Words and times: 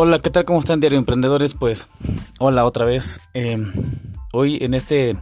Hola, 0.00 0.20
¿qué 0.20 0.30
tal? 0.30 0.44
¿Cómo 0.44 0.60
están, 0.60 0.78
Diario 0.78 0.96
Emprendedores? 0.96 1.54
Pues, 1.54 1.88
hola 2.38 2.64
otra 2.64 2.84
vez. 2.84 3.20
Eh, 3.34 3.58
hoy 4.32 4.58
en 4.60 4.74
este, 4.74 5.16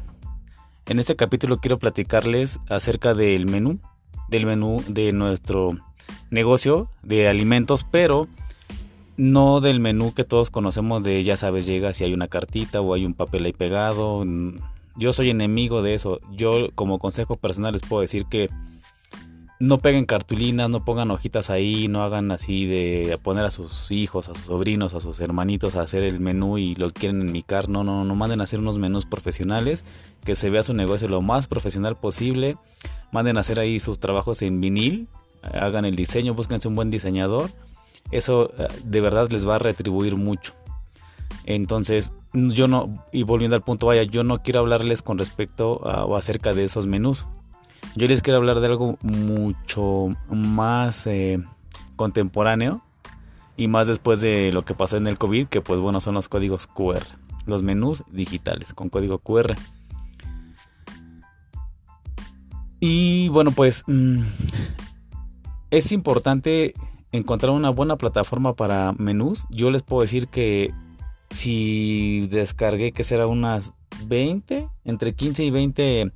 en 0.85 0.99
este 0.99 1.17
capítulo 1.17 1.61
quiero 1.61 1.79
platicarles 1.79 2.61
acerca 2.69 3.15
del 3.15 3.47
menú, 3.47 3.81
del 4.29 4.45
menú 4.45 4.85
de 4.87 5.13
nuestro 5.13 5.79
negocio 6.29 6.91
de 7.03 7.27
alimentos, 7.27 7.87
pero 7.91 8.29
no 9.17 9.63
del 9.63 9.81
menú 9.81 10.13
que 10.13 10.25
todos 10.25 10.51
conocemos 10.51 11.03
de, 11.03 11.25
ya 11.25 11.39
sabes, 11.39 11.65
llega 11.65 11.95
si 11.95 12.05
hay 12.05 12.13
una 12.13 12.29
cartita 12.29 12.83
o 12.83 12.93
hay 12.93 13.07
un 13.07 13.15
papel 13.15 13.47
ahí 13.47 13.55
pegado. 13.55 14.27
Yo 14.95 15.15
soy 15.15 15.31
enemigo 15.31 15.81
de 15.81 15.95
eso. 15.95 16.21
Yo 16.33 16.69
como 16.75 16.99
consejo 16.99 17.37
personal 17.37 17.73
les 17.73 17.81
puedo 17.81 18.03
decir 18.03 18.27
que 18.27 18.51
no 19.59 19.79
peguen 19.79 20.05
cartulinas, 20.05 20.69
no 20.69 20.85
pongan 20.85 21.11
hojitas 21.11 21.49
ahí, 21.49 21.89
no 21.89 22.03
hagan 22.03 22.31
así 22.31 22.67
de 22.67 23.19
poner 23.23 23.45
a 23.47 23.51
sus 23.51 23.91
hijos, 23.91 24.29
a 24.29 24.35
sus 24.35 24.45
sobrinos, 24.45 24.93
a 24.93 25.01
sus 25.01 25.19
hermanitos 25.21 25.77
a 25.77 25.81
hacer 25.81 26.03
el 26.03 26.21
menú 26.21 26.59
y 26.59 26.75
lo 26.75 26.91
quieren 26.91 27.23
enmicar. 27.23 27.69
No, 27.69 27.83
no, 27.83 28.05
no 28.05 28.15
manden 28.15 28.41
a 28.41 28.45
hacer 28.45 28.59
unos 28.59 28.79
menús 28.79 29.07
profesionales, 29.07 29.85
que 30.25 30.35
se 30.35 30.51
vea 30.51 30.63
su 30.63 30.75
negocio 30.75 31.09
lo 31.09 31.23
más 31.23 31.49
profesional 31.49 31.97
posible. 31.97 32.59
Manden 33.13 33.39
a 33.39 33.41
hacer 33.41 33.59
ahí 33.59 33.79
sus 33.79 33.99
trabajos 33.99 34.43
en 34.43 34.61
vinil, 34.61 35.09
hagan 35.43 35.87
el 35.87 35.97
diseño, 35.97 36.35
búsquense 36.35 36.69
un 36.69 36.75
buen 36.77 36.91
diseñador. 36.91 37.51
Eso 38.11 38.53
eh, 38.59 38.69
de 38.85 39.01
verdad 39.01 39.31
les 39.31 39.49
va 39.49 39.57
a 39.57 39.59
retribuir 39.59 40.17
mucho. 40.17 40.53
Entonces, 41.45 42.13
yo 42.35 42.69
no, 42.69 43.05
y 43.11 43.23
volviendo 43.23 43.57
al 43.57 43.63
punto, 43.63 43.87
vaya, 43.87 44.03
yo 44.03 44.23
no 44.23 44.43
quiero 44.43 44.61
hablarles 44.61 45.01
con 45.01 45.17
respecto 45.17 45.81
a, 45.89 46.05
o 46.05 46.17
acerca 46.17 46.53
de 46.53 46.65
esos 46.65 46.87
menús 46.87 47.25
yo 47.97 48.07
les 48.07 48.21
quiero 48.21 48.37
hablar 48.37 48.61
de 48.61 48.67
algo 48.67 48.99
mucho 49.03 50.15
más 50.29 51.07
eh, 51.07 51.43
contemporáneo 51.97 52.83
y 53.57 53.69
más 53.69 53.89
después 53.89 54.21
de 54.21 54.53
lo 54.53 54.65
que 54.67 54.75
pasó 54.75 54.99
en 54.99 55.07
el 55.07 55.17
COVID, 55.17 55.47
que 55.47 55.63
pues 55.63 55.81
bueno, 55.81 56.01
son 56.01 56.15
los 56.15 56.29
códigos 56.29 56.67
QR, 56.67 57.03
los 57.47 57.63
menús 57.63 58.05
digitales 58.13 58.75
con 58.75 58.91
código 58.91 59.19
QR. 59.19 59.55
Y 62.81 63.29
bueno, 63.31 63.51
pues 63.53 63.83
mm, 63.87 64.21
es 65.71 65.93
importante 65.93 66.75
encontrar 67.13 67.53
una 67.53 67.71
buena 67.71 67.97
plataforma 67.97 68.55
para 68.55 68.93
menús. 68.99 69.47
Yo 69.51 69.71
les 69.71 69.83
puedo 69.83 70.03
decir 70.03 70.29
que 70.29 70.75
si 71.31 72.27
descargué 72.29 72.93
que 72.93 73.03
será 73.03 73.27
unas 73.27 73.75
20, 74.07 74.69
entre 74.85 75.15
15 75.15 75.45
y 75.45 75.51
20 75.51 76.13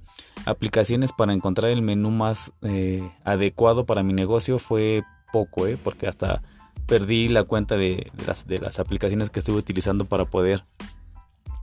aplicaciones 0.46 1.12
para 1.12 1.32
encontrar 1.32 1.70
el 1.70 1.82
menú 1.82 2.10
más 2.10 2.52
eh, 2.62 3.10
adecuado 3.24 3.84
para 3.86 4.02
mi 4.02 4.12
negocio 4.12 4.58
fue 4.58 5.02
poco, 5.32 5.66
¿eh? 5.66 5.78
porque 5.82 6.06
hasta 6.06 6.42
perdí 6.86 7.28
la 7.28 7.44
cuenta 7.44 7.76
de, 7.76 8.10
las, 8.26 8.46
de 8.46 8.58
las 8.58 8.78
aplicaciones 8.78 9.30
que 9.30 9.38
estuve 9.38 9.58
utilizando 9.58 10.06
para 10.06 10.24
poder 10.24 10.64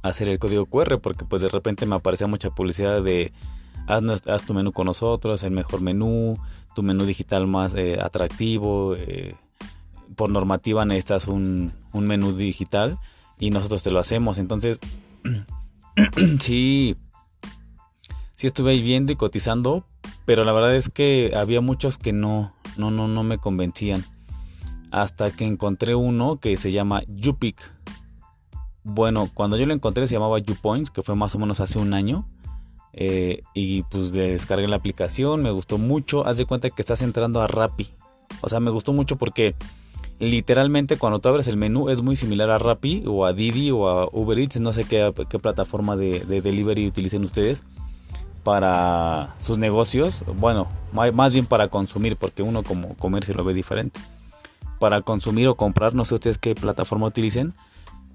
hacer 0.04 0.30
el 0.30 0.40
código 0.40 0.66
QR, 0.66 1.00
porque 1.00 1.26
pues 1.26 1.42
de 1.42 1.50
repente 1.50 1.86
me 1.86 1.96
aparecía 1.96 2.28
mucha 2.28 2.50
publicidad 2.50 3.02
de 3.02 3.34
haz, 3.88 4.44
tu 4.46 4.54
menú 4.54 4.72
con 4.72 4.86
nosotros, 4.86 5.44
el 5.44 5.52
mejor 5.52 5.82
menú, 5.82 6.38
tu 6.76 6.84
menú 6.84 7.06
digital 7.06 7.48
más 7.48 7.76
eh, 7.76 8.00
atractivo, 8.02 8.96
eh, 8.96 9.36
por 10.16 10.30
normativa 10.30 10.86
necesitas 10.86 11.28
un, 11.28 11.74
un 11.94 12.08
menú 12.08 12.34
digital 12.34 13.00
y 13.40 13.50
nosotros 13.50 13.84
te 13.84 13.92
lo 13.92 14.00
hacemos, 14.00 14.40
entonces 14.40 14.80
sí 16.40 16.96
sí 18.38 18.46
estuve 18.46 18.72
ahí 18.72 18.82
viendo 18.82 19.12
y 19.12 19.16
cotizando, 19.16 19.84
pero 20.26 20.44
la 20.44 20.54
verdad 20.54 20.76
es 20.76 20.90
que 20.90 21.34
había 21.36 21.60
muchos 21.60 21.98
que 21.98 22.14
no, 22.14 22.54
no, 22.78 22.92
no, 22.92 23.08
no 23.08 23.24
me 23.24 23.40
convencían. 23.40 24.06
Hasta 24.92 25.32
que 25.32 25.46
encontré 25.46 25.96
uno 25.96 26.40
que 26.40 26.56
se 26.56 26.72
llama 26.72 27.02
YouPick. 27.08 27.58
Bueno, 28.84 29.30
cuando 29.34 29.58
yo 29.58 29.66
lo 29.66 29.74
encontré 29.74 30.08
se 30.08 30.14
llamaba 30.14 30.40
YouPoints, 30.40 30.92
que 30.92 31.02
fue 31.02 31.16
más 31.16 31.36
o 31.36 31.40
menos 31.40 31.60
hace 31.60 31.80
un 31.80 31.94
año. 31.94 32.28
Eh, 32.94 33.42
y 33.54 33.84
pues 33.84 34.12
descargué 34.12 34.68
la 34.68 34.78
aplicación, 34.78 35.42
me 35.42 35.52
gustó 35.52 35.78
mucho. 35.78 36.26
Haz 36.26 36.38
de 36.38 36.46
cuenta 36.46 36.70
que 36.70 36.82
estás 36.82 37.02
entrando 37.02 37.42
a 37.42 37.48
Rappi. 37.48 37.90
O 38.42 38.50
sea, 38.50 38.60
me 38.60 38.70
gustó 38.70 38.94
mucho 38.94 39.18
porque 39.18 39.56
literalmente 40.20 40.98
cuando 40.98 41.20
tú 41.20 41.30
abres 41.30 41.48
el 41.48 41.58
menú 41.58 41.90
es 41.90 42.02
muy 42.02 42.16
similar 42.16 42.50
a 42.50 42.58
Rappi 42.58 43.04
o 43.08 43.26
a 43.26 43.34
Didi 43.34 43.72
o 43.72 43.88
a 43.88 44.10
Uber 44.12 44.40
Eats. 44.40 44.60
No 44.60 44.74
sé 44.74 44.84
qué, 44.86 45.12
plataforma 45.42 45.96
de, 45.96 46.22
de 46.22 46.42
delivery 46.42 46.88
utilicen 46.88 47.24
ustedes 47.24 47.64
para 48.48 49.36
sus 49.40 49.58
negocios, 49.58 50.24
bueno, 50.38 50.70
más 50.94 51.34
bien 51.34 51.46
para 51.46 51.68
consumir, 51.68 52.16
porque 52.16 52.44
uno 52.44 52.64
como 52.64 52.96
comercio 52.96 53.34
lo 53.34 53.44
ve 53.44 53.54
diferente. 53.54 54.00
Para 54.80 55.02
consumir 55.02 55.50
o 55.50 55.56
comprar, 55.56 55.94
no 55.94 56.06
sé 56.06 56.16
ustedes 56.16 56.38
qué 56.38 56.56
plataforma 56.56 57.08
utilicen. 57.08 57.54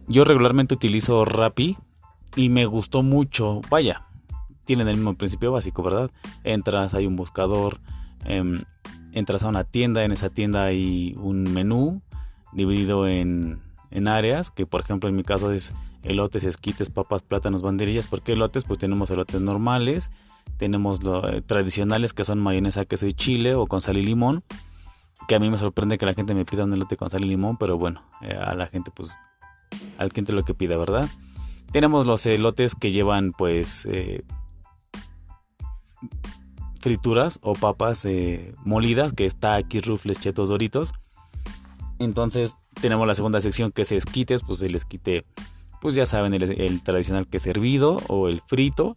Yo 0.07 0.25
regularmente 0.25 0.73
utilizo 0.73 1.27
Rappi 1.27 1.77
y 2.35 2.49
me 2.49 2.65
gustó 2.65 3.03
mucho. 3.03 3.61
Vaya, 3.69 4.07
tienen 4.65 4.89
el 4.89 4.97
mismo 4.97 5.13
principio 5.17 5.53
básico, 5.53 5.83
¿verdad? 5.83 6.11
Entras, 6.45 6.95
hay 6.95 7.07
un 7.07 7.17
buscador, 7.17 7.79
em, 8.25 8.63
entras 9.13 9.45
a 9.45 9.49
una 9.49 9.65
tienda, 9.65 10.05
en 10.05 10.13
esa 10.13 10.31
tienda 10.31 10.65
hay 10.65 11.15
un 11.19 11.53
menú 11.53 12.03
dividido 12.53 13.07
en, 13.09 13.61
en 13.91 14.09
áreas, 14.09 14.51
que 14.51 14.67
por 14.67 14.81
ejemplo 14.81 15.09
en 15.09 15.17
mi 15.17 15.23
caso 15.23 15.53
es 15.53 15.75
elotes, 16.03 16.45
esquites, 16.45 16.91
papas, 16.91 17.23
plátanos, 17.23 17.63
banderillas. 17.63 18.09
porque 18.09 18.33
elotes? 18.33 18.65
Pues 18.65 18.79
tenemos 18.79 19.11
elotes 19.11 19.41
normales, 19.41 20.11
tenemos 20.57 21.03
los 21.03 21.25
eh, 21.33 21.43
tradicionales 21.43 22.13
que 22.13 22.25
son 22.25 22.41
mayonesa, 22.41 22.85
queso 22.85 23.07
y 23.07 23.15
chile 23.15 23.55
o 23.55 23.67
con 23.67 23.81
sal 23.81 23.97
y 23.97 24.03
limón. 24.03 24.43
Que 25.29 25.37
a 25.37 25.39
mí 25.39 25.51
me 25.51 25.59
sorprende 25.59 25.99
que 25.99 26.07
la 26.07 26.15
gente 26.15 26.35
me 26.35 26.45
pida 26.45 26.65
un 26.65 26.73
elote 26.73 26.97
con 26.97 27.09
sal 27.09 27.25
y 27.25 27.29
limón, 27.29 27.57
pero 27.57 27.79
bueno, 27.79 28.03
eh, 28.23 28.35
a 28.35 28.55
la 28.55 28.67
gente 28.67 28.91
pues 28.95 29.17
al 29.99 30.13
cliente 30.13 30.33
lo 30.33 30.45
que 30.45 30.55
pida, 30.55 30.77
¿verdad? 30.77 31.09
Tenemos 31.71 32.07
los 32.07 32.27
elotes 32.27 32.75
que 32.75 32.91
llevan 32.91 33.33
pues 33.33 33.87
eh, 33.87 34.25
frituras 36.83 37.39
o 37.43 37.55
papas 37.55 38.07
molidas, 38.65 39.15
que 39.15 39.25
está 39.25 39.55
aquí 39.55 39.81
rufles, 39.81 40.19
chetos, 40.19 40.51
doritos. 40.51 40.93
Entonces 41.99 42.59
tenemos 42.81 43.07
la 43.07 43.15
segunda 43.15 43.41
sección 43.41 43.73
que 43.73 43.83
es 43.83 43.93
esquites, 43.93 44.43
pues 44.43 44.61
el 44.63 44.75
esquite 44.75 45.25
pues 45.83 45.97
ya 45.97 46.07
saben, 46.07 46.33
el, 46.33 46.83
tradicional 46.83 47.27
que 47.27 47.39
es 47.39 47.47
hervido 47.47 48.01
o 48.07 48.29
el 48.29 48.41
frito. 48.41 48.97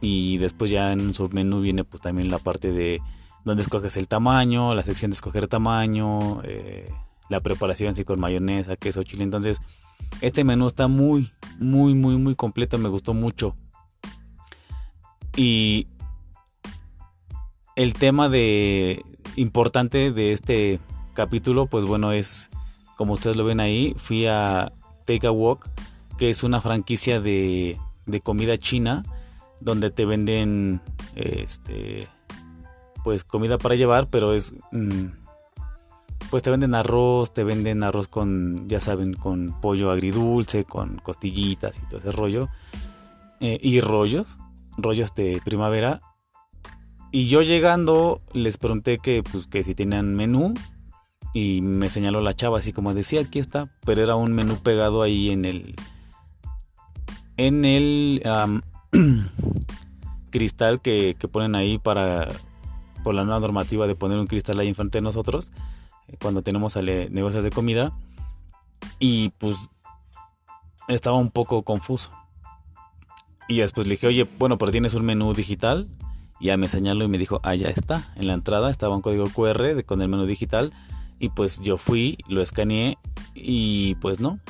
Y 0.00 0.38
después 0.38 0.70
ya 0.70 0.92
en 0.92 1.00
un 1.00 1.14
submenú 1.14 1.60
viene 1.60 1.84
pues 1.84 2.00
también 2.00 2.30
la 2.30 2.38
parte 2.38 2.72
de 2.72 3.00
donde 3.44 3.62
escoges 3.62 3.96
el 3.96 4.06
tamaño, 4.06 4.74
la 4.74 4.84
sección 4.84 5.10
de 5.10 5.16
escoger 5.16 5.48
tamaño, 5.48 6.40
eh, 6.44 6.88
la 7.28 7.40
preparación 7.40 7.90
así 7.90 8.04
con 8.04 8.20
mayonesa, 8.20 8.76
queso, 8.76 9.02
chile. 9.02 9.24
Entonces, 9.24 9.60
este 10.20 10.44
menú 10.44 10.68
está 10.68 10.86
muy, 10.86 11.32
muy, 11.58 11.94
muy, 11.94 12.16
muy 12.16 12.36
completo. 12.36 12.78
Me 12.78 12.88
gustó 12.88 13.14
mucho. 13.14 13.56
Y 15.36 15.88
el 17.82 17.94
tema 17.94 18.28
de 18.28 19.04
importante 19.36 20.12
de 20.12 20.32
este 20.32 20.78
capítulo, 21.14 21.66
pues 21.66 21.84
bueno, 21.84 22.12
es 22.12 22.50
como 22.96 23.14
ustedes 23.14 23.36
lo 23.36 23.44
ven 23.44 23.60
ahí, 23.60 23.94
fui 23.96 24.26
a 24.26 24.72
Take 25.04 25.26
a 25.26 25.32
Walk 25.32 25.68
que 26.16 26.30
es 26.30 26.44
una 26.44 26.60
franquicia 26.60 27.20
de, 27.20 27.78
comida 28.22 28.56
china 28.56 29.04
donde 29.60 29.90
te 29.90 30.04
venden 30.04 30.80
este 31.16 32.06
pues 33.02 33.24
comida 33.24 33.58
para 33.58 33.74
llevar, 33.74 34.08
pero 34.08 34.32
es 34.32 34.54
mm, 34.70 35.06
pues 36.30 36.44
te 36.44 36.50
venden 36.50 36.76
arroz, 36.76 37.34
te 37.34 37.42
venden 37.42 37.82
arroz 37.82 38.06
con 38.06 38.68
ya 38.68 38.78
saben, 38.78 39.14
con 39.14 39.60
pollo 39.60 39.90
agridulce, 39.90 40.64
con 40.64 40.98
costillitas 40.98 41.78
y 41.78 41.88
todo 41.88 41.98
ese 41.98 42.12
rollo 42.12 42.48
eh, 43.40 43.58
y 43.60 43.80
rollos, 43.80 44.38
rollos 44.78 45.14
de 45.16 45.40
primavera. 45.44 46.00
Y 47.14 47.28
yo 47.28 47.42
llegando 47.42 48.22
les 48.32 48.56
pregunté 48.56 48.98
que 48.98 49.22
pues 49.22 49.46
que 49.46 49.62
si 49.62 49.74
tenían 49.74 50.14
menú 50.14 50.54
y 51.34 51.60
me 51.60 51.90
señaló 51.90 52.22
la 52.22 52.34
chava 52.34 52.58
así 52.58 52.72
como 52.72 52.94
decía, 52.94 53.20
aquí 53.20 53.38
está, 53.38 53.68
pero 53.84 54.02
era 54.02 54.16
un 54.16 54.32
menú 54.32 54.56
pegado 54.56 55.02
ahí 55.02 55.28
en 55.28 55.44
el 55.44 55.76
en 57.36 57.66
el 57.66 58.22
cristal 60.30 60.80
que, 60.80 61.14
ponen 61.30 61.54
ahí 61.54 61.76
para 61.76 62.28
por 63.04 63.12
la 63.12 63.24
nueva 63.24 63.40
normativa 63.40 63.86
de 63.86 63.94
poner 63.94 64.18
un 64.18 64.26
cristal 64.26 64.58
ahí 64.58 64.68
enfrente 64.68 64.96
de 64.98 65.02
nosotros 65.02 65.52
eh, 66.08 66.16
cuando 66.18 66.40
tenemos 66.42 66.76
negocios 66.76 67.44
de 67.44 67.50
comida. 67.50 67.92
Y 68.98 69.30
pues 69.38 69.68
estaba 70.88 71.18
un 71.18 71.30
poco 71.30 71.62
confuso. 71.62 72.10
Y 73.48 73.58
después 73.58 73.86
le 73.86 73.94
dije 73.96 74.06
oye 74.06 74.26
bueno 74.38 74.56
pero 74.56 74.72
tienes 74.72 74.94
un 74.94 75.04
menú 75.04 75.34
digital 75.34 75.88
ya 76.42 76.56
me 76.56 76.68
señaló 76.68 77.04
y 77.04 77.08
me 77.08 77.18
dijo 77.18 77.40
ah 77.42 77.54
ya 77.54 77.68
está 77.68 78.12
en 78.16 78.26
la 78.26 78.34
entrada 78.34 78.70
estaba 78.70 78.96
un 78.96 79.02
código 79.02 79.28
QR 79.30 79.84
con 79.84 80.02
el 80.02 80.08
menú 80.08 80.26
digital 80.26 80.72
y 81.18 81.28
pues 81.30 81.60
yo 81.60 81.78
fui 81.78 82.18
lo 82.28 82.42
escaneé 82.42 82.98
y 83.34 83.94
pues 83.96 84.20
no 84.20 84.40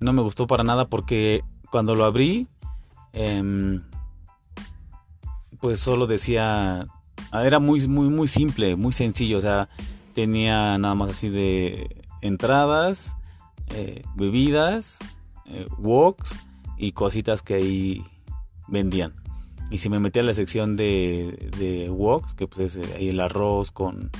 no 0.00 0.12
me 0.12 0.22
gustó 0.22 0.46
para 0.46 0.64
nada 0.64 0.88
porque 0.88 1.44
cuando 1.70 1.94
lo 1.94 2.04
abrí, 2.04 2.48
em, 3.12 3.82
pues 5.60 5.78
solo 5.78 6.06
decía, 6.06 6.86
ah, 7.30 7.46
era 7.46 7.58
muy, 7.58 7.86
muy, 7.86 8.08
muy 8.08 8.28
simple, 8.28 8.76
muy 8.76 8.92
sencillo, 8.92 9.38
o 9.38 9.40
sea, 9.40 9.68
tenía 10.14 10.78
nada 10.78 10.94
más 10.94 11.10
así 11.10 11.28
de 11.28 12.04
entradas, 12.22 13.16
eh, 13.68 14.02
bebidas, 14.16 14.98
eh, 15.46 15.66
woks 15.78 16.38
y 16.76 16.92
cositas 16.92 17.42
que 17.42 17.54
ahí 17.54 18.04
vendían. 18.66 19.19
Y 19.70 19.78
si 19.78 19.88
me 19.88 20.00
metía 20.00 20.22
a 20.22 20.24
la 20.24 20.34
sección 20.34 20.76
de, 20.76 21.50
de 21.58 21.90
woks, 21.90 22.34
que 22.34 22.46
pues 22.48 22.76
es 22.76 22.94
ahí 22.94 23.08
el 23.08 23.20
arroz 23.20 23.70
con 23.70 24.10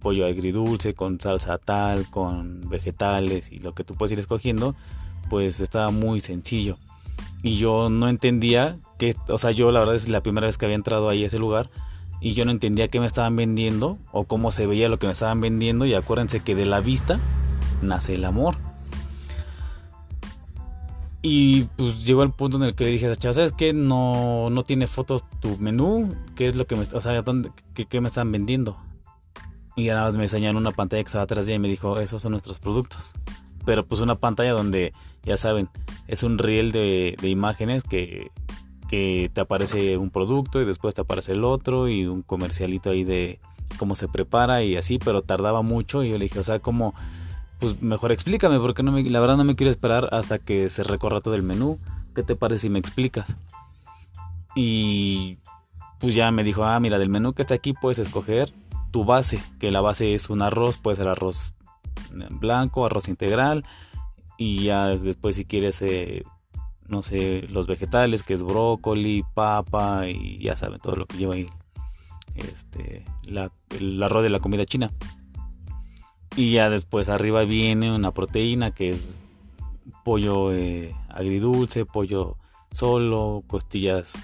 pollo 0.00 0.26
agridulce, 0.26 0.94
con 0.94 1.20
salsa 1.20 1.58
tal, 1.58 2.10
con 2.10 2.68
vegetales 2.68 3.52
y 3.52 3.58
lo 3.58 3.74
que 3.74 3.84
tú 3.84 3.94
puedes 3.94 4.12
ir 4.12 4.18
escogiendo, 4.18 4.74
pues 5.30 5.60
estaba 5.60 5.90
muy 5.90 6.20
sencillo. 6.20 6.76
Y 7.42 7.56
yo 7.56 7.88
no 7.88 8.08
entendía 8.08 8.78
que, 8.98 9.14
o 9.28 9.38
sea, 9.38 9.52
yo 9.52 9.70
la 9.72 9.80
verdad 9.80 9.94
es 9.94 10.08
la 10.08 10.22
primera 10.22 10.46
vez 10.46 10.58
que 10.58 10.66
había 10.66 10.76
entrado 10.76 11.08
ahí 11.08 11.24
a 11.24 11.28
ese 11.28 11.38
lugar 11.38 11.70
y 12.20 12.34
yo 12.34 12.44
no 12.44 12.50
entendía 12.50 12.88
qué 12.88 13.00
me 13.00 13.06
estaban 13.06 13.34
vendiendo 13.34 13.98
o 14.12 14.24
cómo 14.24 14.50
se 14.50 14.66
veía 14.66 14.88
lo 14.88 14.98
que 14.98 15.06
me 15.06 15.12
estaban 15.12 15.40
vendiendo 15.40 15.86
y 15.86 15.94
acuérdense 15.94 16.40
que 16.40 16.54
de 16.54 16.66
la 16.66 16.80
vista 16.80 17.18
nace 17.80 18.14
el 18.14 18.24
amor. 18.24 18.56
Y 21.24 21.62
pues 21.76 22.04
llegó 22.04 22.24
el 22.24 22.32
punto 22.32 22.56
en 22.56 22.64
el 22.64 22.74
que 22.74 22.82
le 22.82 22.90
dije, 22.90 23.14
¿sabes 23.14 23.52
qué? 23.52 23.72
No, 23.72 24.50
no 24.50 24.64
tiene 24.64 24.88
fotos 24.88 25.24
tu 25.40 25.56
menú, 25.58 26.16
¿qué 26.34 26.48
es 26.48 26.56
lo 26.56 26.66
que 26.66 26.74
me, 26.74 26.82
o 26.82 27.00
sea, 27.00 27.24
qué, 27.74 28.00
me 28.00 28.08
están 28.08 28.32
vendiendo? 28.32 28.76
Y 29.76 29.86
nada 29.86 30.02
más 30.02 30.16
me 30.16 30.24
enseñaron 30.24 30.56
una 30.56 30.72
pantalla 30.72 31.02
que 31.02 31.06
estaba 31.06 31.22
atrás 31.22 31.46
de 31.46 31.52
ella 31.52 31.56
y 31.56 31.60
me 31.60 31.68
dijo, 31.68 32.00
esos 32.00 32.20
son 32.20 32.32
nuestros 32.32 32.58
productos. 32.58 33.12
Pero 33.64 33.86
pues 33.86 34.00
una 34.00 34.16
pantalla 34.16 34.50
donde, 34.50 34.92
ya 35.22 35.36
saben, 35.36 35.68
es 36.08 36.24
un 36.24 36.38
reel 36.38 36.72
de, 36.72 37.16
imágenes 37.22 37.84
que, 37.84 38.32
que 38.88 39.30
te 39.32 39.40
aparece 39.40 39.96
un 39.98 40.10
producto 40.10 40.60
y 40.60 40.64
después 40.64 40.94
te 40.96 41.02
aparece 41.02 41.32
el 41.32 41.44
otro 41.44 41.88
y 41.88 42.04
un 42.04 42.22
comercialito 42.22 42.90
ahí 42.90 43.04
de 43.04 43.38
cómo 43.78 43.94
se 43.94 44.08
prepara 44.08 44.64
y 44.64 44.76
así, 44.76 44.98
pero 44.98 45.22
tardaba 45.22 45.62
mucho 45.62 46.02
y 46.02 46.10
yo 46.10 46.18
le 46.18 46.24
dije, 46.24 46.40
o 46.40 46.42
sea, 46.42 46.58
como, 46.58 46.94
pues 47.62 47.80
mejor 47.80 48.10
explícame 48.10 48.58
porque 48.58 48.82
no 48.82 48.90
me, 48.90 49.04
la 49.04 49.20
verdad 49.20 49.36
no 49.36 49.44
me 49.44 49.54
quiero 49.54 49.70
esperar 49.70 50.08
hasta 50.10 50.40
que 50.40 50.68
se 50.68 50.82
recorra 50.82 51.20
todo 51.20 51.34
el 51.34 51.44
menú. 51.44 51.78
¿Qué 52.12 52.24
te 52.24 52.34
parece 52.34 52.62
si 52.62 52.70
me 52.70 52.80
explicas? 52.80 53.36
Y 54.56 55.38
pues 56.00 56.16
ya 56.16 56.32
me 56.32 56.42
dijo, 56.42 56.64
ah, 56.64 56.80
mira, 56.80 56.98
del 56.98 57.08
menú 57.08 57.34
que 57.34 57.42
está 57.42 57.54
aquí 57.54 57.72
puedes 57.72 58.00
escoger 58.00 58.52
tu 58.90 59.04
base, 59.04 59.40
que 59.60 59.70
la 59.70 59.80
base 59.80 60.12
es 60.12 60.28
un 60.28 60.42
arroz, 60.42 60.76
puede 60.76 60.96
ser 60.96 61.06
arroz 61.06 61.54
blanco, 62.30 62.84
arroz 62.84 63.06
integral, 63.06 63.64
y 64.36 64.64
ya 64.64 64.88
después 64.88 65.36
si 65.36 65.44
quieres, 65.44 65.82
eh, 65.82 66.24
no 66.88 67.04
sé, 67.04 67.46
los 67.48 67.68
vegetales, 67.68 68.24
que 68.24 68.34
es 68.34 68.42
brócoli, 68.42 69.24
papa, 69.34 70.08
y 70.08 70.38
ya 70.38 70.56
saben 70.56 70.80
todo 70.80 70.96
lo 70.96 71.06
que 71.06 71.16
lleva 71.16 71.34
ahí 71.34 71.48
este, 72.34 73.04
el 73.24 74.02
arroz 74.02 74.24
de 74.24 74.30
la 74.30 74.40
comida 74.40 74.66
china. 74.66 74.90
Y 76.36 76.52
ya 76.52 76.70
después 76.70 77.08
arriba 77.08 77.44
viene 77.44 77.94
una 77.94 78.10
proteína 78.10 78.70
que 78.70 78.90
es 78.90 79.22
pollo 80.04 80.52
eh, 80.52 80.94
agridulce, 81.08 81.84
pollo 81.84 82.36
solo, 82.70 83.44
costillas 83.46 84.14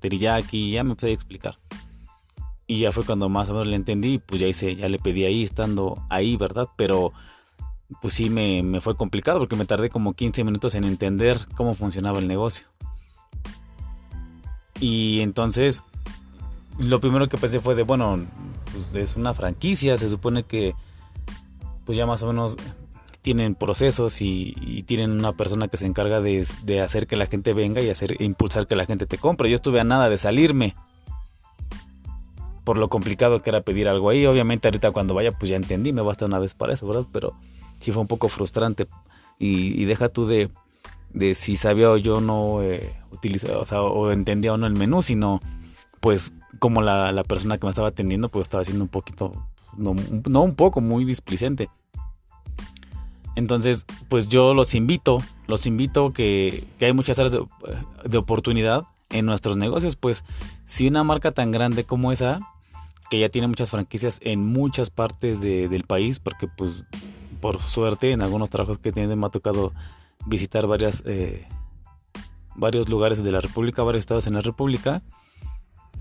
teriyaki, 0.00 0.70
ya 0.70 0.84
me 0.84 0.94
pude 0.94 1.12
explicar. 1.12 1.56
Y 2.66 2.80
ya 2.80 2.92
fue 2.92 3.04
cuando 3.04 3.28
más 3.28 3.48
o 3.48 3.52
menos 3.52 3.66
le 3.66 3.76
entendí, 3.76 4.18
pues 4.18 4.40
ya 4.40 4.46
hice, 4.46 4.74
ya 4.74 4.88
le 4.88 4.98
pedí 4.98 5.24
ahí, 5.24 5.42
estando 5.42 6.02
ahí, 6.10 6.36
¿verdad? 6.36 6.68
Pero 6.76 7.12
pues 8.02 8.14
sí 8.14 8.28
me, 8.28 8.62
me 8.62 8.80
fue 8.80 8.96
complicado 8.96 9.38
porque 9.38 9.56
me 9.56 9.64
tardé 9.64 9.88
como 9.88 10.12
15 10.12 10.44
minutos 10.44 10.74
en 10.74 10.84
entender 10.84 11.46
cómo 11.56 11.74
funcionaba 11.74 12.18
el 12.18 12.28
negocio. 12.28 12.66
Y 14.80 15.20
entonces, 15.20 15.82
lo 16.78 17.00
primero 17.00 17.28
que 17.28 17.38
pensé 17.38 17.60
fue 17.60 17.74
de, 17.74 17.82
bueno, 17.82 18.26
pues 18.72 18.94
es 18.94 19.16
una 19.16 19.34
franquicia, 19.34 19.96
se 19.96 20.08
supone 20.08 20.44
que 20.44 20.74
pues 21.88 21.96
ya 21.96 22.04
más 22.04 22.22
o 22.22 22.26
menos 22.26 22.58
tienen 23.22 23.54
procesos 23.54 24.20
y, 24.20 24.84
tienen 24.86 25.10
una 25.10 25.32
persona 25.32 25.68
que 25.68 25.78
se 25.78 25.86
encarga 25.86 26.20
de, 26.20 26.46
de, 26.64 26.82
hacer 26.82 27.06
que 27.06 27.16
la 27.16 27.24
gente 27.24 27.54
venga 27.54 27.80
y 27.80 27.88
hacer 27.88 28.20
impulsar 28.20 28.66
que 28.66 28.76
la 28.76 28.84
gente 28.84 29.06
te 29.06 29.16
compre. 29.16 29.48
Yo 29.48 29.54
estuve 29.54 29.80
a 29.80 29.84
nada 29.84 30.10
de 30.10 30.18
salirme 30.18 30.76
por 32.64 32.76
lo 32.76 32.90
complicado 32.90 33.40
que 33.40 33.48
era 33.48 33.62
pedir 33.62 33.88
algo 33.88 34.10
ahí. 34.10 34.26
Obviamente 34.26 34.68
ahorita 34.68 34.90
cuando 34.90 35.14
vaya 35.14 35.32
pues 35.32 35.48
ya 35.48 35.56
entendí, 35.56 35.94
me 35.94 36.02
basta 36.02 36.26
una 36.26 36.38
vez 36.38 36.52
para 36.52 36.74
eso, 36.74 36.86
¿verdad? 36.86 37.06
Pero 37.10 37.32
sí 37.80 37.90
fue 37.90 38.02
un 38.02 38.06
poco 38.06 38.28
frustrante. 38.28 38.86
Y, 39.38 39.86
deja 39.86 40.10
tú 40.10 40.26
de, 40.26 40.50
de, 41.14 41.32
si 41.32 41.56
sabía 41.56 41.90
o 41.90 41.96
yo 41.96 42.20
no 42.20 42.62
eh, 42.62 42.94
utilizaba, 43.12 43.62
o 43.80 44.10
entendía 44.10 44.52
o 44.52 44.58
no 44.58 44.66
el 44.66 44.74
menú, 44.74 45.00
sino 45.00 45.40
pues 46.00 46.34
como 46.58 46.82
la, 46.82 47.12
la, 47.12 47.24
persona 47.24 47.56
que 47.56 47.64
me 47.64 47.70
estaba 47.70 47.88
atendiendo 47.88 48.28
pues 48.28 48.42
estaba 48.42 48.60
haciendo 48.60 48.84
un 48.84 48.90
poquito, 48.90 49.32
no, 49.78 49.96
no 50.28 50.42
un 50.42 50.54
poco, 50.54 50.82
muy 50.82 51.06
displicente. 51.06 51.70
Entonces, 53.38 53.86
pues 54.08 54.28
yo 54.28 54.52
los 54.52 54.74
invito, 54.74 55.22
los 55.46 55.66
invito 55.66 56.12
que, 56.12 56.64
hay 56.80 56.92
muchas 56.92 57.18
áreas 57.20 57.32
de, 57.32 57.44
de 58.04 58.18
oportunidad 58.18 58.84
en 59.10 59.26
nuestros 59.26 59.56
negocios, 59.56 59.94
pues 59.96 60.24
si 60.66 60.88
una 60.88 61.04
marca 61.04 61.30
tan 61.30 61.52
grande 61.52 61.84
como 61.84 62.10
esa 62.10 62.40
que 63.08 63.20
ya 63.20 63.28
tiene 63.28 63.46
muchas 63.46 63.70
franquicias 63.70 64.18
en 64.22 64.44
muchas 64.44 64.90
partes 64.90 65.40
del 65.40 65.84
país, 65.84 66.18
porque 66.18 66.48
pues 66.48 66.84
por 67.40 67.60
suerte 67.60 68.10
en 68.10 68.22
algunos 68.22 68.50
trabajos 68.50 68.78
que 68.78 68.90
tienen 68.90 69.18
me 69.18 69.26
ha 69.26 69.30
tocado 69.30 69.72
visitar 70.26 70.66
eh, 71.06 71.46
varios 72.56 72.88
lugares 72.88 73.22
de 73.22 73.30
la 73.30 73.40
República, 73.40 73.84
varios 73.84 74.02
estados 74.02 74.26
en 74.26 74.34
la 74.34 74.40
República. 74.40 75.02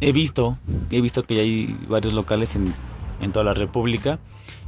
He 0.02 0.12
visto, 0.12 0.58
he 0.90 1.02
visto 1.02 1.24
que 1.24 1.40
hay 1.40 1.78
varios 1.88 2.14
locales 2.14 2.56
en, 2.56 2.74
en 3.22 3.32
toda 3.32 3.46
la 3.46 3.54
República. 3.54 4.20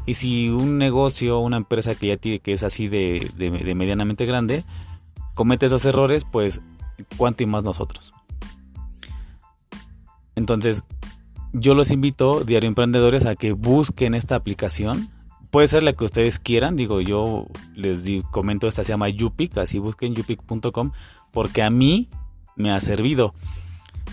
Y 0.05 0.15
si 0.15 0.49
un 0.49 0.77
negocio, 0.77 1.39
una 1.39 1.57
empresa 1.57 1.95
que 1.95 2.07
ya 2.07 2.17
tiene, 2.17 2.39
que 2.39 2.53
es 2.53 2.63
así 2.63 2.87
de, 2.87 3.31
medianamente 3.75 4.25
grande, 4.25 4.63
comete 5.35 5.67
esos 5.67 5.85
errores, 5.85 6.25
pues 6.25 6.61
cuánto 7.17 7.43
y 7.43 7.45
más 7.45 7.63
nosotros. 7.63 8.13
Entonces, 10.35 10.83
yo 11.53 11.75
los 11.75 11.91
invito, 11.91 12.43
Diario 12.43 12.67
Emprendedores, 12.67 13.25
a 13.25 13.35
que 13.35 13.53
busquen 13.53 14.13
esta 14.15 14.35
aplicación. 14.35 15.09
Puede 15.51 15.67
ser 15.67 15.83
la 15.83 15.93
que 15.93 16.05
ustedes 16.05 16.39
quieran, 16.39 16.75
digo, 16.75 17.01
yo 17.01 17.47
les 17.75 18.03
comento, 18.31 18.67
esta 18.67 18.83
se 18.83 18.93
llama 18.93 19.09
Yupic, 19.09 19.57
así 19.57 19.79
busquen 19.79 20.13
yupic.com, 20.13 20.91
porque 21.31 21.63
a 21.63 21.69
mí 21.69 22.09
me 22.55 22.71
ha 22.71 22.79
servido. 22.81 23.33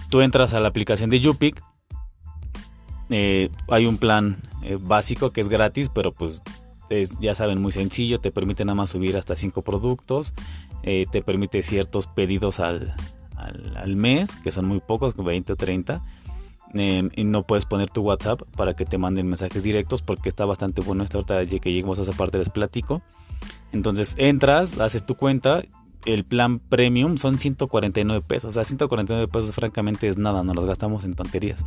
Tú 0.08 0.20
entras 0.20 0.54
a 0.54 0.60
la 0.60 0.68
aplicación 0.68 1.10
de 1.10 1.20
Yupic, 1.20 1.62
eh, 3.10 3.50
hay 3.68 3.86
un 3.86 3.98
plan 3.98 4.38
eh, 4.62 4.78
básico 4.80 5.30
que 5.30 5.40
es 5.40 5.48
gratis, 5.48 5.90
pero 5.92 6.12
pues 6.12 6.42
es, 6.90 7.18
ya 7.18 7.34
saben, 7.34 7.60
muy 7.60 7.72
sencillo, 7.72 8.18
te 8.18 8.30
permite 8.30 8.64
nada 8.64 8.74
más 8.74 8.90
subir 8.90 9.16
hasta 9.16 9.36
5 9.36 9.62
productos, 9.62 10.34
eh, 10.82 11.06
te 11.10 11.22
permite 11.22 11.62
ciertos 11.62 12.06
pedidos 12.06 12.60
al, 12.60 12.94
al, 13.36 13.96
mes, 13.96 14.36
que 14.36 14.50
son 14.50 14.66
muy 14.66 14.80
pocos, 14.80 15.16
20 15.16 15.52
o 15.52 15.56
30. 15.56 16.02
Em, 16.74 17.10
y 17.14 17.24
no 17.24 17.46
puedes 17.46 17.64
poner 17.64 17.88
tu 17.90 18.02
WhatsApp 18.02 18.42
para 18.56 18.74
que 18.74 18.84
te 18.84 18.98
manden 18.98 19.28
mensajes 19.28 19.62
directos 19.62 20.02
porque 20.02 20.28
está 20.28 20.44
bastante 20.44 20.82
bueno 20.82 21.04
esta 21.04 21.18
ahorita 21.18 21.46
que 21.46 21.72
lleguemos 21.72 21.98
a 21.98 22.02
esa 22.02 22.12
parte 22.12 22.38
les 22.38 22.50
platico. 22.50 23.02
Entonces 23.72 24.14
entras, 24.18 24.78
haces 24.78 25.06
tu 25.06 25.14
cuenta, 25.14 25.62
el 26.04 26.24
plan 26.24 26.58
premium 26.58 27.18
son 27.18 27.38
149 27.38 28.24
pesos, 28.26 28.50
o 28.50 28.52
sea, 28.52 28.64
149 28.64 29.28
pesos 29.28 29.52
francamente 29.52 30.08
es 30.08 30.18
nada, 30.18 30.42
no 30.42 30.54
los 30.54 30.64
gastamos 30.64 31.04
en 31.04 31.14
tonterías. 31.14 31.64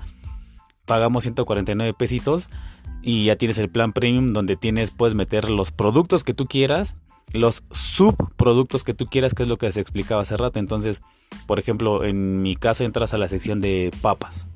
Pagamos 0.90 1.22
149 1.22 1.94
pesitos 1.94 2.50
y 3.04 3.26
ya 3.26 3.36
tienes 3.36 3.60
el 3.60 3.70
plan 3.70 3.94
premium 3.94 4.34
donde 4.34 4.56
tienes 4.56 4.90
puedes 4.90 5.14
meter 5.14 5.52
los 5.52 5.72
productos 5.72 6.24
que 6.24 6.34
tú 6.34 6.48
quieras 6.48 6.96
los 7.34 7.64
subproductos 7.72 8.84
que 8.84 8.94
tú 8.94 9.06
quieras, 9.06 9.34
que 9.34 9.44
es 9.44 9.50
lo 9.50 9.58
que 9.58 9.72
se 9.72 9.82
explicaba 9.82 10.22
hace 10.22 10.38
rato. 10.38 10.60
Entonces, 10.60 11.02
por 11.46 11.60
ejemplo, 11.60 12.04
en 12.04 12.42
mi 12.42 12.56
caso 12.56 12.84
entras 12.84 13.14
a 13.14 13.18
la 13.18 13.30
sección 13.30 13.62
de 13.62 13.92
papas. 14.02 14.48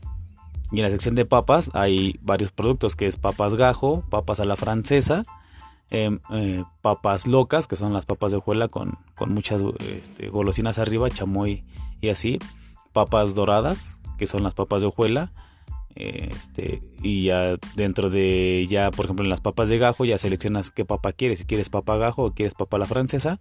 Y 0.71 0.77
en 0.77 0.83
la 0.83 0.89
sección 0.89 1.15
de 1.15 1.25
papas 1.25 1.69
hay 1.73 2.19
varios 2.21 2.51
productos, 2.51 2.95
que 2.95 3.05
es 3.05 3.17
papas 3.17 3.53
gajo, 3.55 4.03
papas 4.09 4.39
a 4.39 4.45
la 4.45 4.55
francesa, 4.55 5.23
em, 5.91 6.19
eh, 6.31 6.63
papas 6.81 7.27
locas, 7.27 7.67
que 7.67 7.75
son 7.75 7.93
las 7.93 8.07
papas 8.07 8.31
de 8.31 8.39
hojuela 8.39 8.67
con, 8.67 8.97
muchas 9.27 9.63
este, 9.79 10.29
golosinas 10.29 10.79
arriba, 10.79 11.11
chamoy 11.11 11.63
y 12.01 12.09
así. 12.09 12.39
Papas 12.91 13.35
doradas, 13.35 13.99
que 14.17 14.25
son 14.25 14.41
las 14.41 14.55
papas 14.55 14.81
de 14.81 14.87
hojuela 14.87 15.31
este, 15.95 16.81
y 17.01 17.23
ya 17.23 17.57
dentro 17.75 18.09
de, 18.09 18.65
ya 18.69 18.91
por 18.91 19.05
ejemplo 19.05 19.23
en 19.23 19.29
las 19.29 19.41
papas 19.41 19.69
de 19.69 19.77
gajo, 19.77 20.05
ya 20.05 20.17
seleccionas 20.17 20.71
qué 20.71 20.85
papa 20.85 21.13
quieres, 21.13 21.39
si 21.39 21.45
quieres 21.45 21.69
papa 21.69 21.97
gajo 21.97 22.25
o 22.25 22.33
quieres 22.33 22.55
papa 22.55 22.77
la 22.77 22.85
francesa. 22.85 23.39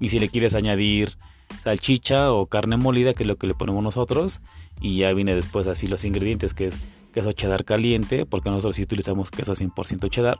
Y 0.00 0.10
si 0.10 0.20
le 0.20 0.28
quieres 0.28 0.54
añadir 0.54 1.16
salchicha 1.60 2.32
o 2.32 2.46
carne 2.46 2.76
molida, 2.76 3.14
que 3.14 3.24
es 3.24 3.26
lo 3.26 3.36
que 3.36 3.48
le 3.48 3.54
ponemos 3.54 3.82
nosotros. 3.82 4.40
Y 4.80 4.98
ya 4.98 5.12
viene 5.12 5.34
después 5.34 5.66
así 5.66 5.88
los 5.88 6.04
ingredientes, 6.04 6.54
que 6.54 6.66
es 6.66 6.78
queso 7.12 7.32
cheddar 7.32 7.64
caliente, 7.64 8.26
porque 8.26 8.50
nosotros 8.50 8.76
sí 8.76 8.82
utilizamos 8.82 9.30
queso 9.32 9.54
100% 9.54 10.08
cheddar, 10.08 10.38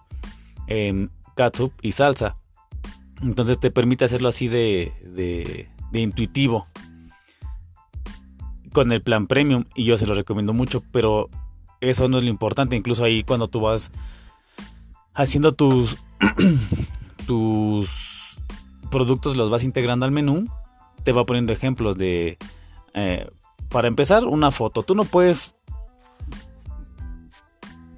eh, 0.69 1.09
catsup 1.35 1.73
y 1.83 1.93
salsa. 1.93 2.37
Entonces 3.21 3.59
te 3.59 3.73
permite 3.73 4.05
hacerlo 4.05 4.29
así 4.29 4.47
de, 4.47 4.93
de 5.91 6.01
intuitivo 6.01 6.69
con 8.73 8.93
el 8.93 9.03
plan 9.03 9.27
premium 9.27 9.65
y 9.75 9.85
yo 9.85 9.97
se 9.97 10.07
lo 10.07 10.15
recomiendo 10.15 10.53
mucho, 10.53 10.85
pero 10.93 11.31
eso 11.81 12.09
no 12.09 12.19
es 12.19 12.25
lo 12.25 12.31
importante. 12.31 12.77
Incluso 12.77 13.05
ahí 13.05 13.23
cuando 13.23 13.49
tú 13.49 13.61
vas 13.61 13.93
haciendo 15.15 15.53
tus, 15.53 15.99
tus 17.27 18.39
productos 18.91 19.37
los 19.37 19.51
vas 19.51 19.65
integrando 19.65 20.05
al 20.05 20.13
menú, 20.13 20.47
te 21.05 21.13
va 21.13 21.27
poniendo 21.27 21.53
ejemplos 21.53 21.97
de... 21.97 22.39
Eh, 22.95 23.29
para 23.69 23.89
empezar, 23.89 24.25
una 24.25 24.51
foto. 24.51 24.83
Tú 24.83 24.95
no 24.95 25.05
puedes 25.05 25.55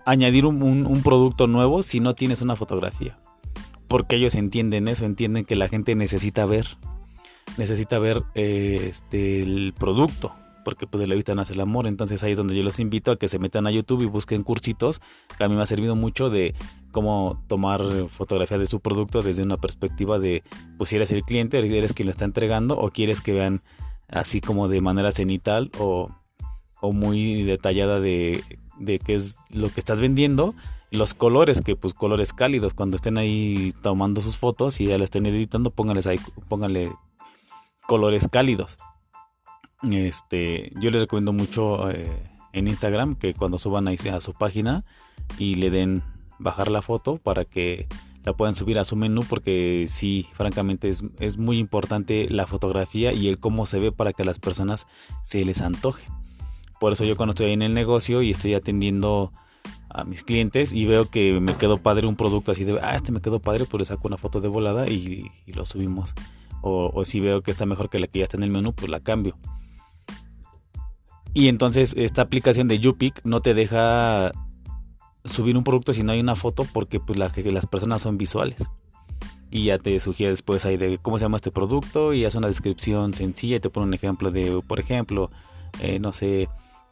añadir 0.04 0.46
un, 0.46 1.02
producto 1.04 1.46
nuevo 1.46 1.82
si 1.82 2.00
no 2.00 2.14
tienes 2.14 2.42
una 2.42 2.56
fotografía. 2.56 3.18
Porque 3.86 4.16
ellos 4.16 4.34
entienden 4.34 4.88
eso, 4.88 5.04
entienden 5.04 5.44
que 5.44 5.56
la 5.56 5.68
gente 5.68 5.94
necesita 5.94 6.44
ver. 6.46 6.66
Necesita 7.56 7.98
ver 7.98 8.24
eh, 8.34 8.86
este, 8.88 9.42
el 9.42 9.74
producto 9.76 10.32
porque 10.64 10.86
pues 10.86 11.00
de 11.00 11.06
la 11.06 11.14
vista 11.14 11.34
nace 11.34 11.52
el 11.52 11.60
amor. 11.60 11.86
Entonces 11.86 12.22
ahí 12.22 12.32
es 12.32 12.36
donde 12.36 12.54
yo 12.54 12.62
los 12.62 12.80
invito 12.80 13.12
a 13.12 13.16
que 13.16 13.28
se 13.28 13.38
metan 13.38 13.66
a 13.66 13.70
YouTube 13.70 14.02
y 14.02 14.06
busquen 14.06 14.42
cursitos, 14.42 15.00
a 15.38 15.48
mí 15.48 15.54
me 15.54 15.62
ha 15.62 15.66
servido 15.66 15.96
mucho 15.96 16.30
de 16.30 16.54
cómo 16.92 17.42
tomar 17.48 17.82
fotografía 18.08 18.58
de 18.58 18.66
su 18.66 18.80
producto 18.80 19.22
desde 19.22 19.42
una 19.42 19.56
perspectiva 19.56 20.18
de, 20.18 20.42
pues 20.78 20.90
si 20.90 20.96
eres 20.96 21.10
el 21.12 21.22
cliente, 21.22 21.58
eres 21.58 21.94
quien 21.94 22.06
lo 22.06 22.10
está 22.10 22.24
entregando 22.24 22.78
o 22.78 22.90
quieres 22.90 23.20
que 23.20 23.32
vean 23.32 23.62
así 24.08 24.40
como 24.40 24.68
de 24.68 24.80
manera 24.80 25.12
cenital 25.12 25.70
o, 25.78 26.10
o 26.80 26.92
muy 26.92 27.42
detallada 27.42 28.00
de, 28.00 28.42
de 28.78 28.98
qué 28.98 29.14
es 29.14 29.36
lo 29.50 29.68
que 29.68 29.80
estás 29.80 30.00
vendiendo. 30.00 30.54
Los 30.90 31.14
colores, 31.14 31.60
que 31.60 31.76
pues 31.76 31.94
colores 31.94 32.32
cálidos, 32.32 32.74
cuando 32.74 32.96
estén 32.96 33.16
ahí 33.16 33.72
tomando 33.80 34.20
sus 34.20 34.36
fotos 34.36 34.80
y 34.80 34.86
ya 34.86 34.98
la 34.98 35.04
estén 35.04 35.24
editando, 35.26 35.70
pónganles 35.70 36.08
ahí, 36.08 36.18
pónganle 36.48 36.92
colores 37.86 38.26
cálidos. 38.28 38.76
Este, 39.82 40.72
yo 40.80 40.90
les 40.90 41.02
recomiendo 41.02 41.32
mucho 41.32 41.90
eh, 41.90 42.06
en 42.52 42.68
Instagram 42.68 43.14
que 43.14 43.34
cuando 43.34 43.58
suban 43.58 43.88
ahí 43.88 43.96
a 44.12 44.20
su 44.20 44.34
página 44.34 44.84
y 45.38 45.54
le 45.54 45.70
den 45.70 46.02
bajar 46.38 46.70
la 46.70 46.82
foto 46.82 47.18
para 47.18 47.44
que 47.44 47.86
la 48.24 48.34
puedan 48.34 48.54
subir 48.54 48.78
a 48.78 48.84
su 48.84 48.96
menú 48.96 49.24
porque 49.28 49.86
sí, 49.88 50.26
francamente 50.34 50.88
es, 50.88 51.02
es 51.18 51.38
muy 51.38 51.58
importante 51.58 52.28
la 52.28 52.46
fotografía 52.46 53.12
y 53.12 53.28
el 53.28 53.38
cómo 53.38 53.64
se 53.64 53.78
ve 53.78 53.92
para 53.92 54.12
que 54.12 54.22
a 54.22 54.26
las 54.26 54.38
personas 54.38 54.86
se 55.22 55.44
les 55.44 55.62
antoje. 55.62 56.06
Por 56.78 56.92
eso 56.92 57.04
yo 57.04 57.16
cuando 57.16 57.30
estoy 57.30 57.52
en 57.52 57.62
el 57.62 57.74
negocio 57.74 58.22
y 58.22 58.30
estoy 58.30 58.54
atendiendo 58.54 59.32
a 59.90 60.04
mis 60.04 60.22
clientes 60.22 60.72
y 60.72 60.86
veo 60.86 61.10
que 61.10 61.40
me 61.40 61.56
quedó 61.56 61.78
padre 61.78 62.06
un 62.06 62.16
producto 62.16 62.52
así 62.52 62.64
de, 62.64 62.78
ah, 62.80 62.94
este 62.94 63.12
me 63.12 63.20
quedó 63.20 63.40
padre, 63.40 63.64
pues 63.64 63.80
le 63.80 63.84
saco 63.84 64.08
una 64.08 64.16
foto 64.16 64.40
de 64.40 64.48
volada 64.48 64.88
y, 64.88 65.30
lo 65.46 65.66
subimos. 65.66 66.14
O, 66.62 66.90
o, 66.94 67.04
si 67.04 67.20
veo 67.20 67.42
que 67.42 67.50
está 67.50 67.66
mejor 67.66 67.90
que 67.90 67.98
la 67.98 68.06
que 68.06 68.20
ya 68.20 68.24
está 68.24 68.36
en 68.36 68.44
el 68.44 68.50
menú, 68.50 68.72
pues 68.72 68.90
la 68.90 69.00
cambio. 69.00 69.36
Y 71.32 71.48
entonces 71.48 71.94
esta 71.96 72.22
aplicación 72.22 72.68
de 72.68 72.80
YouPick 72.80 73.20
no 73.24 73.40
te 73.40 73.54
deja 73.54 74.32
subir 75.24 75.56
un 75.56 75.64
producto 75.64 75.92
si 75.92 76.02
no 76.02 76.12
hay 76.12 76.20
una 76.20 76.36
foto 76.36 76.66
porque 76.72 76.98
pues 76.98 77.18
las 77.18 77.66
personas 77.66 78.02
son 78.02 78.18
visuales. 78.18 78.68
Y 79.50 79.64
ya 79.64 79.78
te 79.78 79.98
sugiere 80.00 80.30
después 80.30 80.64
ahí 80.64 80.76
de 80.76 80.98
cómo 80.98 81.18
se 81.18 81.24
llama 81.24 81.36
este 81.36 81.50
producto 81.50 82.14
y 82.14 82.24
hace 82.24 82.38
una 82.38 82.48
descripción 82.48 83.14
sencilla 83.14 83.56
y 83.56 83.60
te 83.60 83.70
pone 83.70 83.86
un 83.86 83.94
ejemplo 83.94 84.30
de, 84.30 84.62
por 84.66 84.78
ejemplo, 84.78 85.30
eh, 85.80 85.98
no 85.98 86.12
sé, 86.12 86.48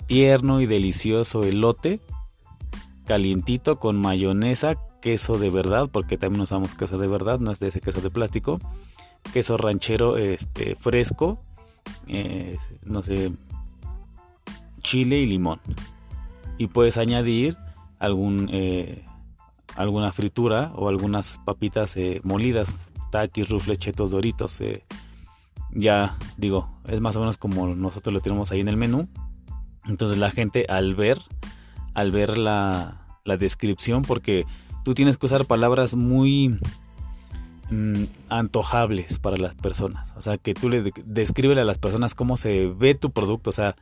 tierno 0.07 0.61
y 0.61 0.67
delicioso 0.67 1.45
elote, 1.45 2.01
calientito 3.07 3.79
con 3.79 3.97
mayonesa, 3.97 4.77
queso 5.01 5.39
de 5.39 5.51
verdad, 5.51 5.89
porque 5.91 6.19
también 6.19 6.43
usamos 6.43 6.75
queso 6.75 6.99
de 6.99 7.07
verdad, 7.07 7.39
no 7.39 7.53
es 7.53 7.61
de 7.61 7.69
ese 7.69 7.81
queso 7.81 8.01
de 8.01 8.11
plástico, 8.11 8.61
queso 9.33 9.57
ranchero 9.57 10.17
este, 10.17 10.75
fresco, 10.75 11.39
eh, 12.09 12.57
no 12.83 13.03
sé, 13.03 13.31
chile 14.89 15.19
y 15.19 15.27
limón. 15.27 15.61
Y 16.57 16.69
puedes 16.69 16.97
añadir 16.97 17.59
algún, 17.99 18.49
eh, 18.51 19.05
alguna 19.77 20.13
fritura 20.13 20.73
o 20.75 20.89
algunas 20.89 21.39
papitas 21.45 21.95
eh, 21.99 22.23
molidas, 22.25 22.75
taquis, 23.11 23.51
rufles, 23.51 23.79
chetos, 23.79 24.11
doritos. 24.11 24.61
Eh. 24.63 24.85
ya 25.73 26.17
digo, 26.39 26.71
es 26.87 27.03
más 27.03 27.17
o 27.17 27.21
menos 27.21 27.37
como 27.37 27.75
nosotros 27.75 28.15
lo 28.15 28.21
tenemos 28.21 28.51
ahí 28.51 28.61
en 28.61 28.69
el 28.69 28.79
menú. 28.79 29.09
Entonces 29.87 30.17
la 30.17 30.31
gente 30.31 30.65
al 30.71 30.95
ver, 30.95 31.21
al 31.93 32.11
ver 32.11 32.39
la, 32.39 33.07
la 33.25 33.37
descripción, 33.37 34.03
porque 34.03 34.47
tú 34.85 34.95
tienes 34.95 35.19
que 35.19 35.27
usar 35.27 35.45
palabras 35.45 35.97
muy 35.97 36.59
mm, 37.71 38.05
antojables 38.31 39.19
para 39.19 39.37
las 39.37 39.55
personas. 39.55 40.15
O 40.17 40.23
sea, 40.23 40.39
que 40.39 40.55
tú 40.55 40.71
le 40.71 40.93
describes 41.05 41.59
a 41.59 41.65
las 41.65 41.77
personas 41.77 42.15
cómo 42.15 42.39
se 42.39 42.69
ve 42.69 42.95
tu 42.95 43.11
producto. 43.11 43.51
O 43.51 43.53
sea, 43.53 43.77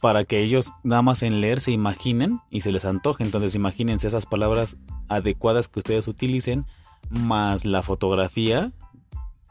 para 0.00 0.24
que 0.24 0.42
ellos 0.42 0.72
nada 0.82 1.02
más 1.02 1.22
en 1.22 1.40
leer 1.40 1.60
se 1.60 1.72
imaginen 1.72 2.40
y 2.50 2.62
se 2.62 2.72
les 2.72 2.84
antoje. 2.84 3.24
Entonces 3.24 3.54
imagínense 3.54 4.06
esas 4.06 4.26
palabras 4.26 4.76
adecuadas 5.08 5.68
que 5.68 5.80
ustedes 5.80 6.08
utilicen, 6.08 6.66
más 7.10 7.64
la 7.64 7.82
fotografía 7.82 8.72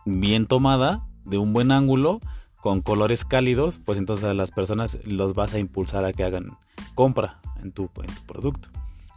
bien 0.06 0.48
tomada, 0.48 1.06
de 1.25 1.38
un 1.38 1.54
buen 1.54 1.72
ángulo, 1.72 2.20
con 2.62 2.82
colores 2.82 3.25
cálidos, 3.25 3.80
pues 3.84 3.98
entonces 3.98 4.25
a 4.25 4.34
las 4.34 4.52
personas 4.52 4.98
los 5.06 5.34
vas 5.34 5.54
a 5.54 5.60
impulsar 5.60 6.06
a 6.06 6.13
que 6.13 6.24
hagan 6.24 6.58
compra 6.96 7.42
en 7.62 7.72
tu, 7.72 7.90
en 7.98 8.13
tu 8.13 8.22
producto, 8.25 8.70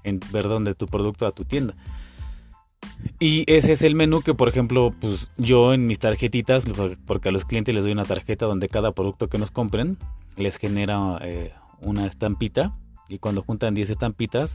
en 0.03 0.21
perdón, 0.21 0.65
de 0.65 0.75
tu 0.75 0.87
producto 0.87 1.27
a 1.27 1.33
tu 1.33 1.45
tienda. 1.45 1.75
Y 3.19 3.45
ese 3.47 3.73
es 3.73 3.83
el 3.83 3.95
menú 3.95 4.23
que, 4.23 4.35
por 4.35 4.49
ejemplo, 4.49 4.95
pues 5.01 5.31
yo 5.37 5.75
en 5.75 5.87
mis 5.87 5.99
tarjetitas, 5.99 6.67
porque 7.07 7.29
a 7.29 7.33
los 7.33 7.45
clientes 7.45 7.75
les 7.75 7.85
doy 7.85 7.93
una 7.93 8.05
tarjeta 8.05 8.47
donde 8.47 8.69
cada 8.69 8.93
producto 8.93 9.29
que 9.29 9.39
nos 9.39 9.51
compren 9.51 9.99
les 10.37 10.57
genera 10.57 11.19
eh, 11.23 11.53
una 11.81 12.07
estampita 12.07 12.77
y 13.09 13.19
cuando 13.19 13.43
juntan 13.43 13.75
10 13.75 13.91
estampitas 13.91 14.55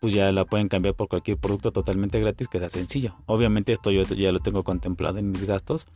pues 0.00 0.12
ya 0.12 0.32
la 0.32 0.44
pueden 0.44 0.68
cambiar 0.68 0.96
por 0.96 1.08
cualquier 1.08 1.38
producto 1.38 1.70
totalmente 1.70 2.18
gratis 2.18 2.48
que 2.48 2.58
sea 2.58 2.68
sencillo. 2.68 3.14
Obviamente 3.26 3.72
esto 3.72 3.92
yo 3.92 4.02
ya 4.02 4.32
lo 4.32 4.40
tengo 4.40 4.64
contemplado 4.64 5.18
en 5.18 5.30
mis 5.30 5.44
gastos 5.44 5.86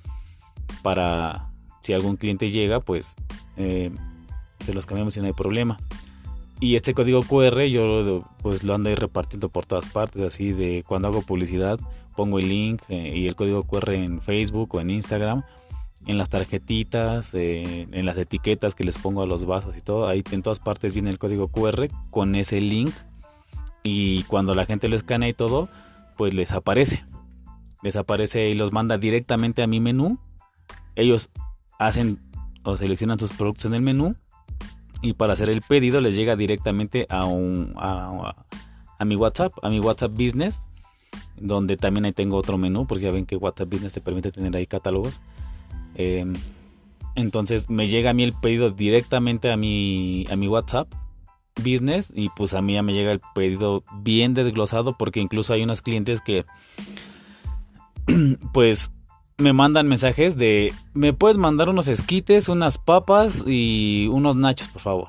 para 0.83 1.51
si 1.83 1.93
algún 1.93 2.17
cliente 2.17 2.51
llega 2.51 2.79
pues 2.79 3.17
eh, 3.57 3.91
se 4.61 4.73
los 4.73 4.87
cambiamos 4.87 5.17
y 5.17 5.21
no 5.21 5.27
hay 5.27 5.33
problema. 5.33 5.79
Y 6.61 6.77
este 6.77 6.95
código 6.95 7.23
QR 7.23 7.65
yo 7.65 8.23
pues 8.43 8.63
lo 8.63 8.75
ando 8.75 8.89
ahí 8.89 8.95
repartiendo 8.95 9.49
por 9.49 9.67
todas 9.67 9.87
partes, 9.87 10.23
así 10.23 10.53
de 10.53 10.85
cuando 10.87 11.09
hago 11.09 11.23
publicidad 11.23 11.81
pongo 12.15 12.39
el 12.39 12.49
link 12.49 12.83
eh, 12.89 13.13
y 13.15 13.27
el 13.27 13.35
código 13.35 13.65
QR 13.65 13.95
en 13.95 14.23
Facebook 14.23 14.75
o 14.77 14.81
en 14.81 14.91
Instagram 14.91 15.43
en 16.07 16.19
las 16.19 16.31
tarjetitas, 16.31 17.35
eh, 17.35 17.89
en 17.91 18.07
las 18.07 18.17
etiquetas 18.17 18.75
que 18.75 18.85
les 18.85 18.97
pongo 18.97 19.23
a 19.23 19.27
los 19.27 19.45
vasos 19.45 19.77
y 19.77 19.81
todo, 19.81 20.07
ahí 20.07 20.23
en 20.31 20.43
todas 20.43 20.61
partes 20.61 20.95
viene 20.95 21.11
el 21.11 21.19
código 21.19 21.49
QR 21.49 21.89
con 22.11 22.37
ese 22.37 22.61
link 22.61 22.95
y 23.83 24.23
cuando 24.25 24.55
la 24.55 24.67
gente 24.67 24.89
lo 24.89 24.97
escanea 24.97 25.29
y 25.29 25.35
todo, 25.35 25.69
pues 26.17 26.33
les 26.33 26.53
aparece. 26.53 27.05
Les 27.83 27.97
aparece 27.97 28.49
y 28.49 28.55
los 28.55 28.73
manda 28.73 28.99
directamente 28.99 29.63
a 29.63 29.67
mi 29.67 29.81
menú. 29.81 30.19
Ellos 30.95 31.31
hacen 31.79 32.21
o 32.63 32.77
seleccionan 32.77 33.19
sus 33.19 33.33
productos 33.33 33.67
en 33.67 33.75
el 33.75 33.83
menú 33.83 34.17
y 35.03 35.13
para 35.13 35.35
hacer 35.35 35.51
el 35.51 35.63
pedido 35.63 36.01
les 36.01 36.17
llega 36.17 36.37
directamente 36.37 37.07
a, 37.11 37.27
un, 37.27 37.75
a, 37.77 38.35
a 38.99 39.05
mi 39.05 39.17
WhatsApp, 39.17 39.53
a 39.63 39.71
mi 39.71 39.81
WhatsApp 39.81 40.13
Business, 40.13 40.63
donde 41.37 41.77
también 41.77 42.07
ahí 42.07 42.13
tengo 42.13 42.37
otro 42.37 42.59
menú, 42.59 42.87
porque 42.87 43.05
ya 43.05 43.11
ven 43.11 43.27
que 43.27 43.37
WhatsApp 43.37 43.71
Business 43.71 43.93
te 43.93 44.01
permite 44.01 44.33
tener 44.33 44.57
ahí 44.57 44.67
catálogos. 44.67 45.21
Em, 45.97 46.35
entonces 47.15 47.71
me 47.71 47.89
llega 47.89 48.11
a 48.11 48.15
mí 48.15 48.23
el 48.23 48.35
pedido 48.35 48.71
directamente 48.71 49.51
a 49.51 49.57
mi, 49.57 50.27
a 50.31 50.37
mi 50.37 50.49
WhatsApp 50.49 50.93
business 51.63 52.13
y 52.15 52.29
pues 52.29 52.53
a 52.53 52.61
mí 52.61 52.75
ya 52.75 52.83
me 52.83 52.93
llega 52.93 53.13
el 53.13 53.21
pedido 53.35 53.83
bien 54.01 54.35
desglosado 54.35 54.97
porque 54.99 55.21
incluso 55.21 55.55
hay 55.55 55.63
unos 55.63 55.81
clientes 55.81 56.21
que 56.21 56.45
pues 58.53 58.93
me 59.39 59.53
mandan 59.53 59.89
mensajes 59.89 60.37
de 60.37 60.75
me 60.95 61.13
puedes 61.13 61.39
mandar 61.39 61.69
unos 61.69 61.89
esquites, 61.89 62.49
unas 62.49 62.79
papas 62.79 63.45
y 63.47 64.09
unos 64.13 64.37
nachos 64.37 64.69
por 64.69 64.83
favor. 64.83 65.09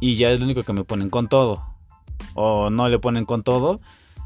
Y 0.00 0.16
ya 0.16 0.30
es 0.30 0.40
lo 0.40 0.44
único 0.44 0.64
que 0.64 0.72
me 0.74 0.84
ponen 0.84 1.08
con 1.08 1.28
todo. 1.28 1.62
O 2.34 2.68
no 2.68 2.88
le 2.88 2.98
ponen 2.98 3.24
con 3.24 3.42
todo 3.42 3.80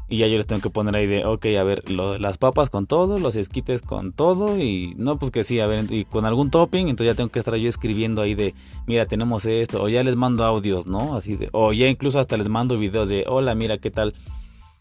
y 0.09 0.17
ya 0.17 0.27
yo 0.27 0.37
les 0.37 0.47
tengo 0.47 0.61
que 0.61 0.71
poner 0.71 0.95
ahí 0.95 1.05
de, 1.05 1.23
ok, 1.23 1.45
a 1.59 1.63
ver, 1.63 1.87
las 1.89 2.39
papas 2.39 2.71
con 2.71 2.87
todo, 2.87 3.19
los 3.19 3.35
esquites 3.35 3.83
con 3.83 4.11
todo. 4.11 4.57
Y 4.57 4.95
no, 4.97 5.19
pues 5.19 5.29
que 5.29 5.43
sí, 5.43 5.59
a 5.59 5.67
ver, 5.67 5.85
y 5.91 6.03
con 6.05 6.25
algún 6.25 6.49
topping. 6.49 6.87
Entonces 6.87 7.13
ya 7.13 7.15
tengo 7.15 7.29
que 7.29 7.37
estar 7.37 7.55
yo 7.55 7.69
escribiendo 7.69 8.23
ahí 8.23 8.33
de, 8.33 8.55
mira, 8.87 9.05
tenemos 9.05 9.45
esto. 9.45 9.83
O 9.83 9.87
ya 9.87 10.03
les 10.03 10.15
mando 10.15 10.43
audios, 10.43 10.87
¿no? 10.87 11.15
Así 11.15 11.35
de, 11.35 11.49
o 11.51 11.73
ya 11.73 11.87
incluso 11.87 12.19
hasta 12.19 12.37
les 12.37 12.49
mando 12.49 12.77
videos 12.79 13.07
de, 13.09 13.25
hola, 13.27 13.53
mira, 13.53 13.77
¿qué 13.77 13.91
tal? 13.91 14.15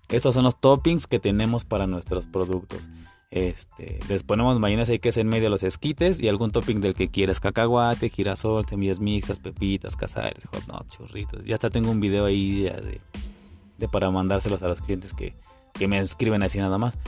Estos 0.08 0.34
son 0.34 0.44
los 0.44 0.58
toppings 0.58 1.06
que 1.06 1.18
tenemos 1.18 1.64
para 1.64 1.86
nuestros 1.86 2.26
productos. 2.26 2.88
Este, 3.30 3.98
les 4.08 4.22
ponemos 4.22 4.58
mayonesa 4.58 4.94
y 4.94 4.98
queso 4.98 5.20
en 5.20 5.28
medio 5.28 5.44
de 5.44 5.50
los 5.50 5.62
esquites 5.62 6.22
y 6.22 6.28
algún 6.28 6.50
topping 6.50 6.80
del 6.80 6.94
que 6.94 7.10
quieras, 7.10 7.40
cacahuate, 7.40 8.08
girasol, 8.08 8.66
semillas 8.66 9.00
mixtas, 9.00 9.38
pepitas, 9.38 9.96
cazares, 9.96 10.46
hot 10.46 10.88
churritos. 10.88 11.44
Ya 11.44 11.52
hasta 11.52 11.68
tengo 11.68 11.90
un 11.90 12.00
video 12.00 12.24
ahí 12.24 12.62
ya 12.62 12.80
de 12.80 12.98
de 13.78 13.88
para 13.88 14.10
mandárselos 14.10 14.62
a 14.62 14.68
los 14.68 14.80
clientes 14.80 15.14
que, 15.14 15.34
me 15.86 15.98
escriben 15.98 16.42
así 16.42 16.58
nada 16.58 16.76
más. 16.76 16.98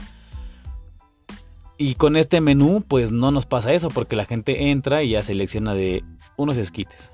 Y 1.77 1.95
con 1.95 2.15
este 2.15 2.41
menú, 2.41 2.83
pues 2.87 3.11
no 3.11 3.31
nos 3.31 3.45
pasa 3.45 3.73
eso, 3.73 3.89
porque 3.89 4.15
la 4.15 4.25
gente 4.25 4.71
entra 4.71 5.03
y 5.03 5.09
ya 5.09 5.23
selecciona 5.23 5.73
de 5.73 6.03
unos 6.37 6.57
esquites. 6.57 7.11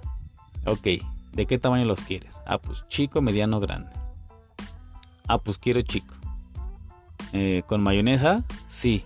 Ok, 0.65 0.87
¿de 1.33 1.45
qué 1.47 1.57
tamaño 1.57 1.85
los 1.85 2.01
quieres? 2.01 2.41
Ah, 2.45 2.59
pues 2.59 2.85
chico, 2.89 3.21
mediano, 3.21 3.59
grande. 3.59 3.89
Ah, 5.27 5.39
pues 5.39 5.57
quiero 5.57 5.81
chico. 5.81 6.13
Eh, 7.33 7.63
¿Con 7.65 7.81
mayonesa? 7.81 8.43
Sí. 8.67 9.03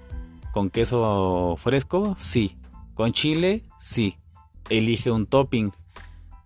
¿Con 0.51 0.69
queso 0.69 1.55
fresco? 1.57 2.15
Sí. 2.17 2.55
¿Con 2.93 3.13
chile? 3.13 3.63
Sí. 3.77 4.17
Elige 4.69 5.11
un 5.11 5.25
topping. 5.25 5.71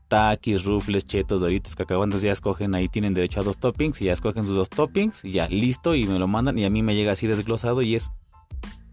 Takis, 0.08 0.64
rufles, 0.64 1.06
chetos, 1.06 1.42
doritos, 1.42 1.76
cacahuantes, 1.76 2.22
ya 2.22 2.32
escogen, 2.32 2.76
ahí 2.76 2.88
tienen 2.88 3.14
derecho 3.14 3.40
a 3.40 3.44
dos 3.44 3.58
toppings, 3.58 4.02
y 4.02 4.06
ya 4.06 4.14
escogen 4.14 4.46
sus 4.46 4.56
dos 4.56 4.70
toppings, 4.70 5.26
y 5.26 5.32
ya 5.32 5.48
listo, 5.48 5.96
y 5.96 6.06
me 6.06 6.20
lo 6.20 6.28
mandan, 6.28 6.58
y 6.60 6.66
a 6.66 6.70
mí 6.70 6.84
me 6.84 6.96
llega 6.96 7.14
así 7.14 7.28
desglosado, 7.28 7.82
y 7.82 7.96
es 7.96 8.12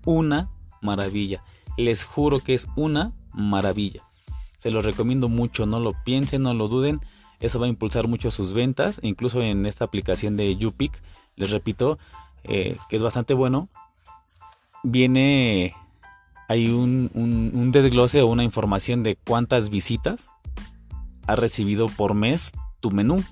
una 0.04 0.50
maravilla. 0.80 1.42
Les 1.76 2.04
juro 2.04 2.40
que 2.40 2.54
es 2.54 2.68
una 2.76 3.12
maravilla. 3.32 4.02
Se 4.58 4.70
los 4.70 4.84
recomiendo 4.84 5.28
mucho, 5.28 5.66
no 5.66 5.80
lo 5.80 5.92
piensen, 6.04 6.42
no 6.42 6.54
lo 6.54 6.68
duden. 6.68 7.00
Eso 7.40 7.58
va 7.58 7.66
a 7.66 7.68
impulsar 7.68 8.06
mucho 8.06 8.30
sus 8.30 8.52
ventas. 8.52 9.00
Incluso 9.02 9.42
en 9.42 9.66
esta 9.66 9.84
aplicación 9.84 10.36
de 10.36 10.54
YouPick, 10.56 11.02
les 11.36 11.50
repito, 11.50 11.98
eh, 12.44 12.76
que 12.88 12.96
es 12.96 13.02
bastante 13.02 13.34
bueno. 13.34 13.68
Viene, 14.84 15.74
hay 16.48 16.68
un 16.68 17.70
desglose 17.72 18.22
o 18.22 18.26
una 18.26 18.44
información 18.44 19.02
de 19.02 19.16
cuántas 19.16 19.70
visitas 19.70 20.30
ha 21.26 21.36
recibido 21.36 21.86
por 21.88 22.14
mes 22.14 22.52
tu 22.80 22.90
menú. 22.90 23.22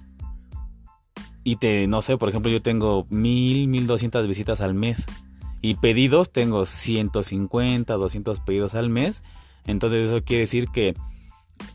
Y 1.43 1.57
te, 1.57 1.87
no 1.87 2.03
sé, 2.03 2.17
por 2.17 2.29
ejemplo, 2.29 2.51
yo 2.51 2.63
tengo 2.63 3.07
mil, 3.11 3.67
mil 3.69 3.87
doscientas 3.87 4.27
visitas 4.27 4.61
al 4.61 4.75
mes. 4.75 5.07
Y 5.63 5.75
pedidos 5.75 6.33
tengo 6.33 6.67
150, 6.67 7.95
200 7.95 8.41
pedidos 8.41 8.75
al 8.75 8.89
mes. 8.89 9.23
Entonces 9.67 10.09
eso 10.09 10.23
quiere 10.23 10.41
decir 10.41 10.69
que 10.69 10.95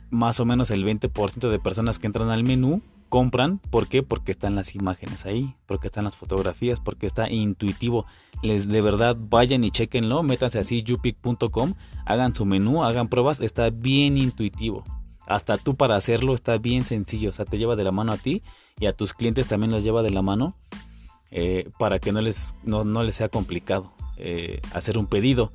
más 0.09 0.39
o 0.39 0.45
menos 0.45 0.71
el 0.71 0.85
20% 0.85 1.49
de 1.49 1.59
personas 1.59 1.99
que 1.99 2.07
entran 2.07 2.29
al 2.29 2.43
menú 2.43 2.81
compran. 3.09 3.59
¿Por 3.69 3.87
qué? 3.87 4.03
Porque 4.03 4.31
están 4.31 4.55
las 4.55 4.75
imágenes 4.75 5.25
ahí, 5.25 5.55
porque 5.67 5.87
están 5.87 6.05
las 6.05 6.17
fotografías, 6.17 6.79
porque 6.79 7.05
está 7.05 7.29
intuitivo. 7.29 8.05
Les 8.41 8.67
de 8.67 8.81
verdad 8.81 9.15
vayan 9.17 9.63
y 9.63 9.71
chequenlo, 9.71 10.23
métanse 10.23 10.59
así 10.59 10.83
yupic.com, 10.83 11.73
hagan 12.05 12.35
su 12.35 12.45
menú, 12.45 12.83
hagan 12.83 13.07
pruebas, 13.07 13.39
está 13.39 13.69
bien 13.69 14.17
intuitivo. 14.17 14.83
Hasta 15.27 15.57
tú 15.57 15.75
para 15.75 15.95
hacerlo 15.95 16.33
está 16.33 16.57
bien 16.57 16.85
sencillo, 16.85 17.29
o 17.29 17.33
sea, 17.33 17.45
te 17.45 17.57
lleva 17.57 17.75
de 17.75 17.83
la 17.83 17.91
mano 17.91 18.11
a 18.11 18.17
ti 18.17 18.43
y 18.79 18.85
a 18.85 18.93
tus 18.93 19.13
clientes 19.13 19.47
también 19.47 19.71
los 19.71 19.83
lleva 19.83 20.03
de 20.03 20.11
la 20.11 20.21
mano 20.21 20.55
eh, 21.31 21.69
para 21.79 21.99
que 21.99 22.11
no 22.11 22.21
les, 22.21 22.55
no, 22.63 22.83
les 23.03 23.15
sea 23.15 23.29
complicado 23.29 23.91
eh, 24.17 24.61
hacer 24.73 24.97
un 24.97 25.07
pedido. 25.07 25.51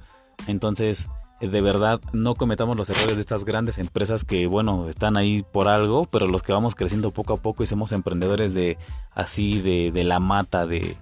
Entonces, 0.46 1.08
de 1.40 1.60
verdad 1.62 2.00
no 2.12 2.34
cometamos 2.34 2.76
los 2.76 2.90
errores 2.90 3.14
de 3.14 3.20
estas 3.20 3.44
grandes 3.44 3.78
empresas 3.78 4.24
que, 4.24 4.46
bueno, 4.46 4.88
están 4.88 5.16
ahí 5.16 5.44
por 5.52 5.68
algo, 5.68 6.06
pero 6.06 6.26
los 6.26 6.42
que 6.42 6.52
vamos 6.52 6.74
creciendo 6.74 7.12
poco 7.12 7.34
a 7.34 7.36
poco 7.38 7.62
y 7.62 7.66
somos 7.66 7.92
emprendedores 7.92 8.52
de 8.52 8.76
así, 9.14 9.60
de, 9.60 10.04
la 10.04 10.20
mata, 10.20 10.66
de 10.66 10.96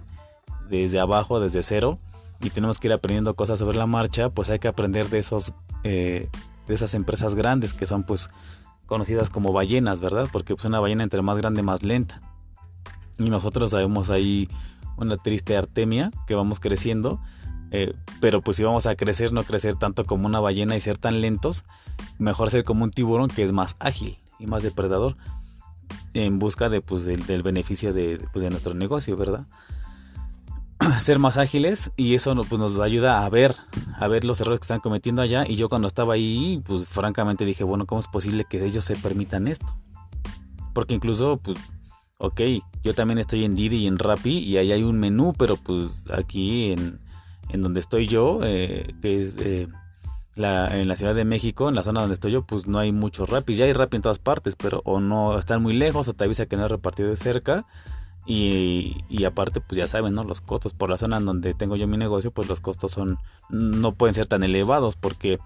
desde 0.69 0.99
abajo, 0.99 1.39
desde 1.39 1.63
cero, 1.63 1.99
y 2.41 2.51
tenemos 2.51 2.77
que 2.77 2.87
ir 2.87 2.93
aprendiendo 2.93 3.33
cosas 3.33 3.59
sobre 3.59 3.77
la 3.77 3.87
marcha, 3.87 4.29
pues 4.29 4.49
hay 4.49 4.59
que 4.59 4.67
aprender 4.67 5.09
de 5.09 5.19
esos, 5.19 5.53
eh, 5.83 6.29
de 6.67 6.75
esas 6.75 6.93
empresas 6.93 7.35
grandes 7.35 7.73
que 7.73 7.85
son 7.85 8.03
pues 8.03 8.29
conocidas 8.89 9.29
como 9.29 9.53
ballenas, 9.53 10.01
¿verdad? 10.01 10.27
Porque 10.31 10.55
pues 10.55 10.65
una 10.65 10.81
ballena 10.81 11.03
entre 11.03 11.21
más 11.21 11.37
grande, 11.37 11.63
más 11.63 11.83
lenta. 11.83 12.21
Y 13.17 13.29
nosotros 13.29 13.71
sabemos 13.71 14.09
ahí 14.09 14.49
una 14.97 15.15
triste 15.15 15.55
artemia 15.55 16.11
que 16.27 16.35
vamos 16.35 16.59
creciendo 16.59 17.21
eh, 17.71 17.93
pero 18.19 18.41
pues 18.41 18.57
si 18.57 18.63
vamos 18.63 18.85
a 18.85 18.95
crecer, 18.95 19.31
no 19.31 19.43
crecer 19.43 19.75
tanto 19.75 20.05
como 20.05 20.25
una 20.25 20.39
ballena 20.39 20.75
y 20.75 20.81
ser 20.81 20.97
tan 20.97 21.21
lentos, 21.21 21.65
mejor 22.17 22.49
ser 22.49 22.63
como 22.63 22.83
un 22.83 22.91
tiburón 22.91 23.29
que 23.29 23.43
es 23.43 23.51
más 23.51 23.75
ágil 23.79 24.17
y 24.39 24.47
más 24.47 24.63
depredador 24.63 25.17
en 26.13 26.39
busca 26.39 26.69
de, 26.69 26.81
pues, 26.81 27.05
del, 27.05 27.43
beneficio 27.43 27.93
de, 27.93 28.19
pues, 28.33 28.43
de, 28.43 28.49
nuestro 28.49 28.73
negocio, 28.73 29.15
¿verdad? 29.15 29.45
ser 30.99 31.19
más 31.19 31.37
ágiles 31.37 31.91
y 31.97 32.15
eso 32.15 32.35
pues, 32.35 32.59
nos 32.59 32.79
ayuda 32.79 33.25
a 33.25 33.29
ver, 33.29 33.55
a 33.97 34.07
ver 34.07 34.25
los 34.25 34.39
errores 34.41 34.59
que 34.59 34.65
están 34.65 34.79
cometiendo 34.79 35.21
allá. 35.21 35.45
Y 35.47 35.55
yo 35.55 35.69
cuando 35.69 35.87
estaba 35.87 36.13
ahí, 36.13 36.61
pues 36.65 36.85
francamente 36.85 37.45
dije, 37.45 37.63
bueno, 37.63 37.85
¿cómo 37.85 37.99
es 37.99 38.07
posible 38.07 38.45
que 38.49 38.65
ellos 38.65 38.85
se 38.85 38.95
permitan 38.95 39.47
esto? 39.47 39.67
Porque 40.73 40.95
incluso, 40.95 41.37
pues, 41.37 41.57
ok, 42.17 42.41
yo 42.83 42.93
también 42.93 43.19
estoy 43.19 43.45
en 43.45 43.55
Didi 43.55 43.77
y 43.77 43.87
en 43.87 43.99
Rappi 43.99 44.39
y 44.39 44.57
ahí 44.57 44.71
hay 44.71 44.83
un 44.83 44.99
menú, 44.99 45.33
pero 45.37 45.57
pues 45.57 46.03
aquí 46.13 46.71
en, 46.71 46.99
en 47.49 47.61
donde 47.61 47.79
estoy 47.79 48.07
yo, 48.07 48.39
eh, 48.43 48.93
que 49.01 49.19
es 49.19 49.37
eh, 49.37 49.67
en 50.35 50.87
la 50.87 50.95
Ciudad 50.95 51.15
de 51.15 51.25
México, 51.25 51.67
en 51.67 51.75
la 51.75 51.83
zona 51.83 52.01
donde 52.01 52.13
estoy 52.13 52.31
yo, 52.31 52.43
pues 52.45 52.67
no 52.67 52.79
hay 52.79 52.91
mucho 52.91 53.25
rap. 53.25 53.49
Y 53.49 53.55
ya 53.55 53.65
hay 53.65 53.73
rap 53.73 53.93
en 53.93 54.01
todas 54.01 54.19
partes, 54.19 54.55
pero 54.55 54.81
o 54.85 54.99
no 54.99 55.37
están 55.37 55.61
muy 55.61 55.73
lejos 55.73 56.07
o 56.07 56.13
te 56.13 56.23
avisa 56.23 56.45
que 56.45 56.55
no 56.55 56.65
es 56.65 56.71
repartido 56.71 57.09
de 57.09 57.17
cerca. 57.17 57.65
Y, 58.31 59.23
aparte, 59.25 59.59
pues 59.59 59.77
ya 59.77 59.87
saben, 59.87 60.13
¿no? 60.13 60.23
Los 60.23 60.39
costos 60.39 60.73
por 60.73 60.91
la 60.91 60.99
zona 60.99 61.17
en 61.17 61.25
donde 61.25 61.55
tengo 61.55 61.75
yo 61.75 61.87
mi 61.87 61.97
negocio, 61.97 62.29
pues 62.29 62.47
los 62.47 62.61
costos 62.61 62.91
son 62.91 63.17
no 63.49 63.95
pueden 63.95 64.13
ser 64.13 64.27
tan 64.27 64.43
elevados 64.43 64.95
porque 64.95 65.39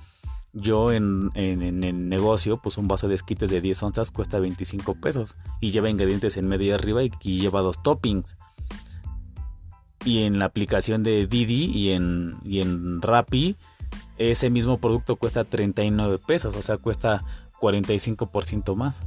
yo 0.52 0.91
en, 0.91 1.32
en, 1.34 1.84
el 1.84 2.10
negocio, 2.10 2.58
pues 2.58 2.78
un 2.78 2.89
vaso 2.89 3.08
de 3.08 3.15
esquites 3.15 3.50
de 3.50 3.62
10 3.62 3.84
onzas 3.84 4.12
cuesta 4.12 4.39
25 4.39 4.96
pesos 4.96 5.38
y 5.62 5.72
lleva 5.72 5.89
ingredientes 5.89 6.36
en 6.36 6.50
medio 6.50 6.67
y 6.67 6.72
arriba 6.72 7.04
y, 7.04 7.12
y 7.22 7.39
lleva 7.39 7.62
dos 7.62 7.82
toppings 7.82 8.36
y 10.06 10.24
en 10.24 10.39
la 10.39 10.46
aplicación 10.46 11.04
de 11.04 11.28
Didi 11.28 11.65
y 11.65 11.91
en, 11.91 12.38
y 12.43 12.60
en 12.60 13.02
Rappi 13.02 13.56
ese 14.17 14.50
mismo 14.50 14.78
producto 14.80 15.15
cuesta 15.15 15.43
39 15.43 16.19
pesos, 16.19 16.56
o 16.56 16.62
sea, 16.62 16.78
cuesta 16.78 17.24
45% 17.60 18.76
más. 18.76 19.04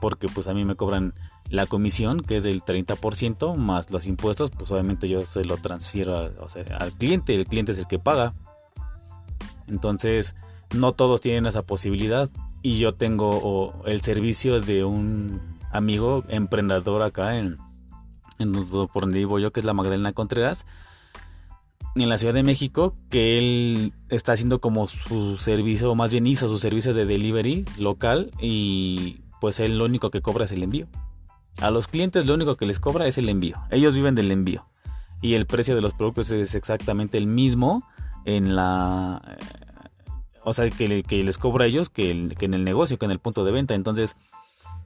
Porque 0.00 0.28
pues 0.28 0.48
a 0.48 0.54
mí 0.54 0.64
me 0.64 0.74
cobran 0.74 1.14
la 1.48 1.66
comisión, 1.66 2.20
que 2.20 2.36
es 2.36 2.42
del 2.42 2.62
30%, 2.62 3.56
más 3.56 3.90
los 3.90 4.06
impuestos, 4.06 4.50
pues 4.50 4.70
obviamente 4.70 5.08
yo 5.08 5.24
se 5.26 5.44
lo 5.44 5.56
transfiero 5.56 6.30
al 6.78 6.92
cliente, 6.92 7.34
el 7.34 7.46
cliente 7.46 7.72
es 7.72 7.78
el 7.78 7.86
que 7.86 7.98
paga. 7.98 8.34
Entonces, 9.66 10.34
no 10.74 10.92
todos 10.92 11.20
tienen 11.20 11.46
esa 11.46 11.62
posibilidad. 11.62 12.30
Y 12.62 12.78
yo 12.78 12.94
tengo 12.94 13.82
el 13.86 14.00
servicio 14.00 14.60
de 14.60 14.84
un 14.84 15.40
amigo 15.70 16.24
emprendedor 16.28 17.02
acá 17.02 17.38
en, 17.38 17.58
en, 18.38 18.52
por 18.52 19.02
donde 19.02 19.18
vivo 19.18 19.38
yo, 19.38 19.52
que 19.52 19.60
es 19.60 19.66
la 19.66 19.72
Magdalena 19.72 20.12
Contreras, 20.12 20.66
en 21.94 22.08
la 22.08 22.18
Ciudad 22.18 22.34
de 22.34 22.42
México, 22.42 22.94
que 23.08 23.38
él 23.38 23.92
está 24.08 24.32
haciendo 24.32 24.60
como 24.60 24.88
su 24.88 25.38
servicio, 25.38 25.90
o 25.90 25.94
más 25.94 26.10
bien 26.10 26.26
hizo 26.26 26.48
su 26.48 26.58
servicio 26.58 26.92
de 26.92 27.06
delivery 27.06 27.64
local 27.78 28.30
y 28.40 29.20
pues 29.40 29.60
él 29.60 29.78
lo 29.78 29.84
único 29.84 30.10
que 30.10 30.20
cobra 30.20 30.44
es 30.44 30.52
el 30.52 30.62
envío. 30.62 30.88
A 31.60 31.70
los 31.70 31.88
clientes 31.88 32.26
lo 32.26 32.34
único 32.34 32.56
que 32.56 32.66
les 32.66 32.78
cobra 32.78 33.06
es 33.06 33.18
el 33.18 33.28
envío. 33.28 33.56
Ellos 33.70 33.94
viven 33.94 34.14
del 34.14 34.30
envío. 34.30 34.66
Y 35.22 35.34
el 35.34 35.46
precio 35.46 35.74
de 35.74 35.80
los 35.80 35.94
productos 35.94 36.30
es 36.30 36.54
exactamente 36.54 37.18
el 37.18 37.26
mismo 37.26 37.82
en 38.24 38.54
la... 38.54 39.38
O 40.44 40.52
sea, 40.52 40.68
que, 40.70 41.02
que 41.02 41.22
les 41.24 41.38
cobra 41.38 41.64
a 41.64 41.68
ellos 41.68 41.90
que, 41.90 42.10
en 42.10 42.54
el 42.54 42.64
negocio, 42.64 42.98
que 42.98 43.06
en 43.06 43.10
el 43.10 43.18
punto 43.18 43.44
de 43.44 43.52
venta. 43.52 43.74
Entonces, 43.74 44.16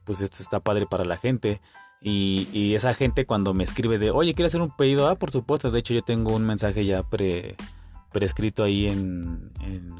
pues 0.04 0.20
esto 0.20 0.38
está 0.40 0.60
padre 0.60 0.86
para 0.86 1.04
la 1.04 1.16
gente. 1.16 1.60
Y, 2.00 2.74
esa 2.74 2.94
gente 2.94 3.26
cuando 3.26 3.52
me 3.52 3.64
escribe 3.64 3.98
de, 3.98 4.10
oye, 4.10 4.34
¿quieres 4.34 4.52
hacer 4.52 4.62
un 4.62 4.74
pedido? 4.74 5.08
Ah, 5.08 5.16
por 5.16 5.30
supuesto. 5.30 5.70
De 5.70 5.80
hecho, 5.80 5.92
yo 5.92 6.02
tengo 6.02 6.34
un 6.34 6.46
mensaje 6.46 6.86
ya 6.86 7.02
pre, 7.02 7.56
prescrito 8.12 8.62
ahí 8.64 8.86
en, 8.86 9.50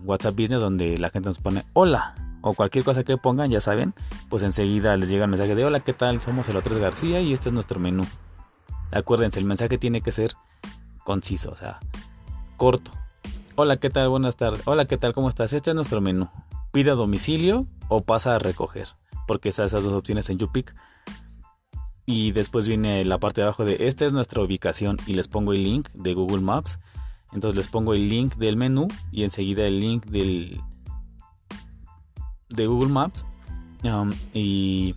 WhatsApp 0.05 0.35
Business 0.35 0.61
donde 0.61 0.99
la 0.99 1.11
gente 1.11 1.29
nos 1.29 1.39
pone 1.39 1.65
hola 1.75 2.15
o 2.42 2.55
cualquier 2.55 2.85
cosa 2.85 3.05
que 3.05 3.16
pongan, 3.16 3.50
ya 3.50 3.61
saben, 3.61 3.94
pues 4.29 4.42
enseguida 4.42 4.96
les 4.96 5.11
llega 5.11 5.24
el 5.24 5.31
mensaje 5.31 5.55
de 5.55 5.64
hola, 5.64 5.81
¿qué 5.81 5.92
tal? 5.92 6.20
Somos 6.20 6.48
el 6.48 6.57
Otres 6.57 6.79
García 6.79 7.20
y 7.20 7.33
este 7.33 7.48
es 7.48 7.53
nuestro 7.53 7.81
menú. 7.81 8.07
Acuérdense, 8.92 9.38
el 9.38 9.44
mensaje 9.44 9.79
tiene 9.79 10.00
que 10.00 10.12
ser 10.12 10.35
conciso, 11.05 11.50
o 11.50 11.57
sea, 11.57 11.81
corto. 12.57 12.90
Hola, 13.57 13.76
¿qué 13.76 13.90
tal? 13.90 14.09
Buenas 14.09 14.37
tardes. 14.37 14.62
Hola, 14.64 14.87
¿qué 14.87 14.96
tal? 14.96 15.12
¿Cómo 15.12 15.29
estás? 15.29 15.53
Este 15.53 15.70
es 15.70 15.74
nuestro 15.74 16.00
menú. 16.00 16.31
Pide 16.72 16.90
domicilio 16.90 17.66
o 17.88 18.03
pasa 18.03 18.37
a 18.37 18.38
recoger, 18.38 18.88
porque 19.26 19.50
están 19.50 19.66
esas 19.66 19.85
dos 19.85 19.94
opciones 19.94 20.31
en 20.31 20.38
YouPick 20.38 20.74
y 22.11 22.33
después 22.33 22.66
viene 22.66 23.05
la 23.05 23.18
parte 23.18 23.40
de 23.40 23.46
abajo 23.46 23.64
de 23.64 23.87
esta 23.87 24.05
es 24.05 24.12
nuestra 24.12 24.42
ubicación 24.42 24.96
y 25.07 25.14
les 25.14 25.29
pongo 25.29 25.53
el 25.53 25.62
link 25.62 25.88
de 25.94 26.14
Google 26.14 26.40
Maps. 26.40 26.81
Entonces 27.33 27.57
les 27.57 27.68
pongo 27.68 27.94
el 27.94 28.09
link 28.09 28.35
del 28.35 28.57
menú 28.57 28.88
y 29.12 29.22
enseguida 29.22 29.64
el 29.64 29.79
link 29.79 30.07
del 30.07 30.61
de 32.51 32.67
Google 32.67 32.91
Maps. 32.91 33.27
Um, 33.83 34.13
y 34.35 34.95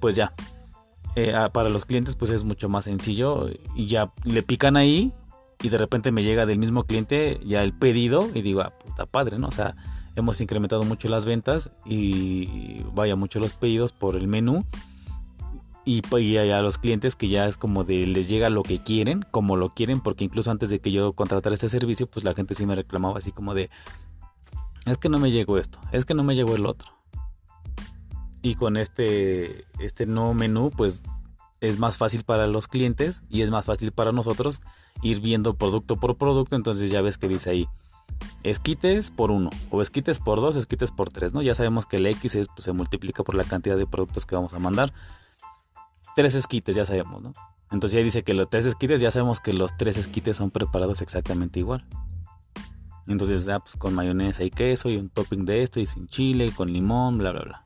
pues 0.00 0.16
ya. 0.16 0.32
Eh, 1.14 1.32
para 1.52 1.70
los 1.70 1.86
clientes 1.86 2.14
pues 2.14 2.30
es 2.30 2.44
mucho 2.44 2.68
más 2.68 2.84
sencillo 2.84 3.48
y 3.74 3.86
ya 3.86 4.12
le 4.24 4.42
pican 4.42 4.76
ahí 4.76 5.14
y 5.62 5.70
de 5.70 5.78
repente 5.78 6.12
me 6.12 6.22
llega 6.22 6.44
del 6.44 6.58
mismo 6.58 6.84
cliente 6.84 7.40
ya 7.42 7.62
el 7.62 7.72
pedido 7.72 8.28
y 8.34 8.42
digo, 8.42 8.60
ah, 8.60 8.74
pues 8.78 8.88
está 8.88 9.06
padre, 9.06 9.38
¿no? 9.38 9.48
O 9.48 9.50
sea, 9.50 9.76
hemos 10.14 10.42
incrementado 10.42 10.84
mucho 10.84 11.08
las 11.08 11.24
ventas 11.24 11.70
y 11.86 12.82
vaya 12.94 13.16
mucho 13.16 13.40
los 13.40 13.54
pedidos 13.54 13.92
por 13.92 14.16
el 14.16 14.28
menú 14.28 14.66
pues, 16.08 16.24
y, 16.24 16.36
a 16.36 16.60
los 16.62 16.78
clientes 16.78 17.14
que 17.14 17.28
ya 17.28 17.46
es 17.46 17.56
como 17.56 17.84
de 17.84 18.08
les 18.08 18.28
llega 18.28 18.50
lo 18.50 18.64
que 18.64 18.80
quieren, 18.80 19.24
como 19.30 19.56
lo 19.56 19.72
quieren, 19.72 20.00
porque 20.00 20.24
incluso 20.24 20.50
antes 20.50 20.68
de 20.68 20.80
que 20.80 20.90
yo 20.90 21.12
contratara 21.12 21.54
este 21.54 21.68
servicio, 21.68 22.08
pues 22.08 22.24
la 22.24 22.34
gente 22.34 22.56
sí 22.56 22.66
me 22.66 22.74
reclamaba 22.74 23.18
así 23.18 23.30
como 23.30 23.54
de, 23.54 23.70
es 24.86 24.98
que 24.98 25.08
no 25.08 25.18
me 25.18 25.30
llegó 25.30 25.58
esto, 25.58 25.80
es 25.92 26.04
que 26.04 26.14
no 26.14 26.24
me 26.24 26.34
llegó 26.34 26.54
el 26.54 26.66
otro. 26.66 26.92
Y 28.42 28.54
con 28.54 28.76
este, 28.76 29.64
este 29.80 30.06
nuevo 30.06 30.32
menú, 30.32 30.70
pues 30.70 31.02
es 31.60 31.78
más 31.78 31.96
fácil 31.96 32.22
para 32.22 32.46
los 32.46 32.68
clientes 32.68 33.22
y 33.28 33.42
es 33.42 33.50
más 33.50 33.64
fácil 33.64 33.92
para 33.92 34.12
nosotros 34.12 34.60
ir 35.02 35.20
viendo 35.20 35.54
producto 35.54 35.96
por 35.96 36.16
producto. 36.16 36.54
Entonces 36.54 36.90
ya 36.90 37.02
ves 37.02 37.18
que 37.18 37.28
dice 37.28 37.50
ahí 37.50 37.68
esquites 38.42 39.10
por 39.10 39.30
uno 39.30 39.50
o 39.70 39.82
esquites 39.82 40.18
por 40.18 40.40
dos, 40.40 40.56
esquites 40.56 40.90
por 40.90 41.10
tres, 41.10 41.32
¿no? 41.32 41.42
Ya 41.42 41.54
sabemos 41.54 41.86
que 41.86 41.96
el 41.96 42.06
X 42.06 42.36
es, 42.36 42.48
pues, 42.48 42.64
se 42.64 42.72
multiplica 42.72 43.24
por 43.24 43.34
la 43.34 43.44
cantidad 43.44 43.76
de 43.76 43.86
productos 43.86 44.26
que 44.26 44.36
vamos 44.36 44.54
a 44.54 44.58
mandar. 44.58 44.92
Tres 46.14 46.34
esquites, 46.34 46.76
ya 46.76 46.84
sabemos, 46.84 47.22
¿no? 47.22 47.32
Entonces 47.70 47.98
ya 47.98 48.04
dice 48.04 48.22
que 48.22 48.32
los 48.32 48.48
tres 48.48 48.64
esquites, 48.64 49.00
ya 49.00 49.10
sabemos 49.10 49.40
que 49.40 49.52
los 49.52 49.76
tres 49.76 49.96
esquites 49.96 50.36
son 50.36 50.50
preparados 50.50 51.02
exactamente 51.02 51.58
igual. 51.58 51.84
Entonces, 53.06 53.44
ya 53.44 53.60
pues 53.60 53.76
con 53.76 53.94
mayonesa 53.94 54.44
y 54.44 54.50
queso 54.50 54.90
y 54.90 54.96
un 54.96 55.08
topping 55.08 55.44
de 55.44 55.62
esto 55.62 55.80
y 55.80 55.86
sin 55.86 56.06
chile, 56.06 56.52
con 56.54 56.72
limón, 56.72 57.18
bla, 57.18 57.32
bla, 57.32 57.42
bla. 57.42 57.62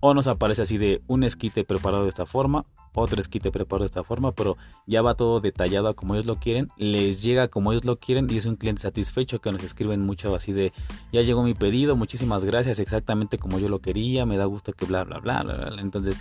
O 0.00 0.12
nos 0.12 0.26
aparece 0.26 0.62
así 0.62 0.76
de 0.76 1.00
un 1.06 1.22
esquite 1.22 1.64
preparado 1.64 2.02
de 2.02 2.10
esta 2.10 2.26
forma, 2.26 2.66
otro 2.94 3.20
esquite 3.20 3.50
preparado 3.50 3.84
de 3.84 3.86
esta 3.86 4.04
forma, 4.04 4.32
pero 4.32 4.56
ya 4.86 5.02
va 5.02 5.14
todo 5.14 5.40
detallado 5.40 5.96
como 5.96 6.14
ellos 6.14 6.26
lo 6.26 6.36
quieren, 6.36 6.68
les 6.76 7.22
llega 7.22 7.48
como 7.48 7.72
ellos 7.72 7.84
lo 7.84 7.96
quieren 7.96 8.28
y 8.30 8.36
es 8.36 8.46
un 8.46 8.56
cliente 8.56 8.82
satisfecho 8.82 9.40
que 9.40 9.50
nos 9.50 9.62
escriben 9.64 10.00
mucho 10.00 10.34
así 10.34 10.52
de 10.52 10.72
ya 11.10 11.22
llegó 11.22 11.42
mi 11.42 11.54
pedido, 11.54 11.96
muchísimas 11.96 12.44
gracias, 12.44 12.78
exactamente 12.78 13.38
como 13.38 13.58
yo 13.58 13.68
lo 13.68 13.80
quería, 13.80 14.26
me 14.26 14.36
da 14.36 14.44
gusto 14.44 14.72
que 14.72 14.84
bla 14.84 15.04
bla 15.04 15.18
bla 15.18 15.42
bla. 15.42 15.54
bla. 15.70 15.80
Entonces, 15.80 16.16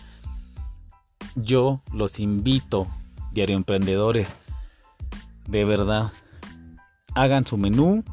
yo 1.36 1.82
los 1.94 2.20
invito, 2.20 2.88
diario 3.32 3.56
emprendedores, 3.56 4.38
de 5.48 5.66
verdad, 5.66 6.12
hagan 7.16 7.46
su 7.46 7.58
menú, 7.58 8.04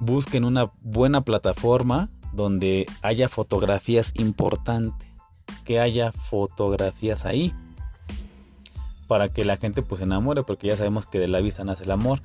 busquen 0.00 0.44
una 0.44 0.70
buena 0.82 1.22
plataforma 1.22 2.08
donde 2.32 2.86
haya 3.02 3.28
fotografías 3.28 4.12
importantes, 4.14 5.08
que 5.64 5.80
haya 5.80 6.12
fotografías 6.12 7.24
ahí 7.24 7.54
para 9.06 9.28
que 9.28 9.44
la 9.44 9.56
gente 9.56 9.82
pues 9.82 10.00
se 10.00 10.04
enamore, 10.04 10.42
porque 10.42 10.68
ya 10.68 10.76
sabemos 10.76 11.06
que 11.06 11.18
de 11.18 11.28
la 11.28 11.40
vista 11.40 11.64
nace 11.64 11.84
el 11.84 11.90
amor. 11.90 12.22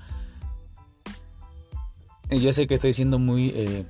Yo 2.29 2.51
sé 2.53 2.65
que 2.65 2.75
estoy 2.75 2.93
siendo 2.93 3.19
muy 3.19 3.49
eh, 3.55 3.85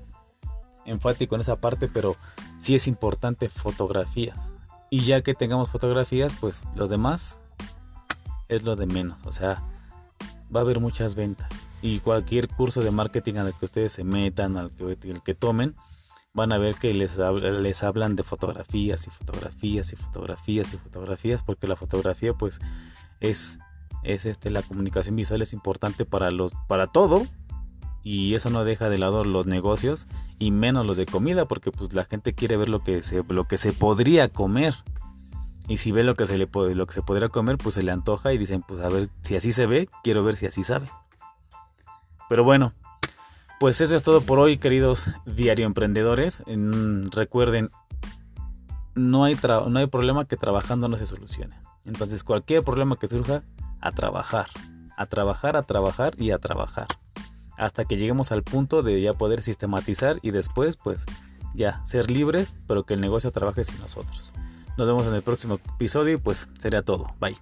enfático 0.85 1.35
en 1.35 1.41
esa 1.41 1.57
parte, 1.57 1.87
pero 1.87 2.15
sí 2.57 2.75
es 2.75 2.87
importante 2.87 3.49
fotografías. 3.49 4.53
Y 4.89 5.01
ya 5.01 5.21
que 5.21 5.33
tengamos 5.33 5.69
fotografías, 5.69 6.33
pues 6.39 6.65
lo 6.75 6.87
demás 6.87 7.39
es 8.49 8.63
lo 8.63 8.75
de 8.75 8.87
menos. 8.87 9.21
O 9.25 9.31
sea, 9.31 9.63
va 10.53 10.59
a 10.59 10.63
haber 10.63 10.79
muchas 10.79 11.15
ventas. 11.15 11.69
Y 11.81 11.99
cualquier 11.99 12.47
curso 12.47 12.81
de 12.81 12.91
marketing 12.91 13.35
al 13.35 13.53
que 13.53 13.65
ustedes 13.65 13.91
se 13.93 14.03
metan, 14.03 14.57
al 14.57 14.71
que, 14.71 14.97
el 15.09 15.21
que 15.23 15.33
tomen, 15.33 15.75
van 16.33 16.51
a 16.51 16.57
ver 16.57 16.75
que 16.75 16.93
les, 16.93 17.17
les 17.17 17.83
hablan 17.83 18.15
de 18.15 18.23
fotografías 18.23 19.07
y 19.07 19.09
fotografías 19.09 19.93
y 19.93 19.95
fotografías 19.95 20.73
y 20.73 20.77
fotografías, 20.77 21.43
porque 21.43 21.67
la 21.67 21.75
fotografía 21.75 22.33
pues 22.33 22.59
es, 23.19 23.59
es 24.03 24.25
este, 24.25 24.49
la 24.49 24.61
comunicación 24.61 25.15
visual 25.15 25.41
es 25.41 25.53
importante 25.53 26.05
para, 26.05 26.31
los, 26.31 26.53
para 26.67 26.87
todo. 26.87 27.25
Y 28.03 28.33
eso 28.33 28.49
no 28.49 28.63
deja 28.63 28.89
de 28.89 28.97
lado 28.97 29.23
los 29.23 29.45
negocios 29.45 30.07
y 30.39 30.49
menos 30.49 30.87
los 30.87 30.97
de 30.97 31.05
comida, 31.05 31.47
porque 31.47 31.71
pues 31.71 31.93
la 31.93 32.03
gente 32.03 32.33
quiere 32.33 32.57
ver 32.57 32.67
lo 32.67 32.83
que 32.83 33.03
se, 33.03 33.23
lo 33.29 33.47
que 33.47 33.59
se 33.59 33.73
podría 33.73 34.27
comer. 34.27 34.73
Y 35.67 35.77
si 35.77 35.91
ve 35.91 36.03
lo 36.03 36.15
que 36.15 36.25
se 36.25 36.37
le 36.37 36.47
puede, 36.47 36.75
lo 36.75 36.87
que 36.87 36.93
se 36.93 37.01
podría 37.01 37.29
comer, 37.29 37.57
pues 37.57 37.75
se 37.75 37.83
le 37.83 37.91
antoja 37.91 38.33
y 38.33 38.37
dicen, 38.37 38.63
pues 38.67 38.81
a 38.81 38.89
ver 38.89 39.09
si 39.21 39.35
así 39.35 39.51
se 39.51 39.65
ve, 39.65 39.89
quiero 40.03 40.23
ver 40.23 40.35
si 40.35 40.45
así 40.45 40.63
sabe. 40.63 40.87
Pero 42.27 42.43
bueno, 42.43 42.73
pues 43.59 43.79
eso 43.79 43.95
es 43.95 44.03
todo 44.03 44.21
por 44.21 44.39
hoy, 44.39 44.57
queridos 44.57 45.09
diario 45.25 45.65
emprendedores. 45.65 46.43
recuerden, 47.11 47.69
no 48.95 49.23
hay, 49.23 49.37
no 49.67 49.79
hay 49.79 49.87
problema 49.87 50.25
que 50.25 50.37
trabajando 50.37 50.87
no 50.87 50.97
se 50.97 51.05
solucione. 51.05 51.59
Entonces, 51.85 52.23
cualquier 52.23 52.63
problema 52.63 52.95
que 52.95 53.07
surja, 53.07 53.43
a 53.79 53.91
trabajar, 53.91 54.47
a 54.97 55.05
trabajar, 55.05 55.57
a 55.57 55.63
trabajar 55.63 56.13
y 56.17 56.31
a 56.31 56.37
trabajar. 56.37 56.87
Hasta 57.57 57.85
que 57.85 57.97
lleguemos 57.97 58.31
al 58.31 58.43
punto 58.43 58.81
de 58.81 59.01
ya 59.01 59.13
poder 59.13 59.41
sistematizar 59.41 60.17
y 60.21 60.31
después, 60.31 60.77
pues, 60.77 61.05
ya 61.53 61.83
ser 61.85 62.09
libres, 62.09 62.53
pero 62.67 62.85
que 62.85 62.93
el 62.93 63.01
negocio 63.01 63.31
trabaje 63.31 63.63
sin 63.63 63.79
nosotros. 63.79 64.33
Nos 64.77 64.87
vemos 64.87 65.07
en 65.07 65.13
el 65.15 65.21
próximo 65.21 65.55
episodio 65.75 66.15
y 66.15 66.17
pues 66.17 66.49
sería 66.59 66.81
todo. 66.81 67.07
Bye. 67.19 67.37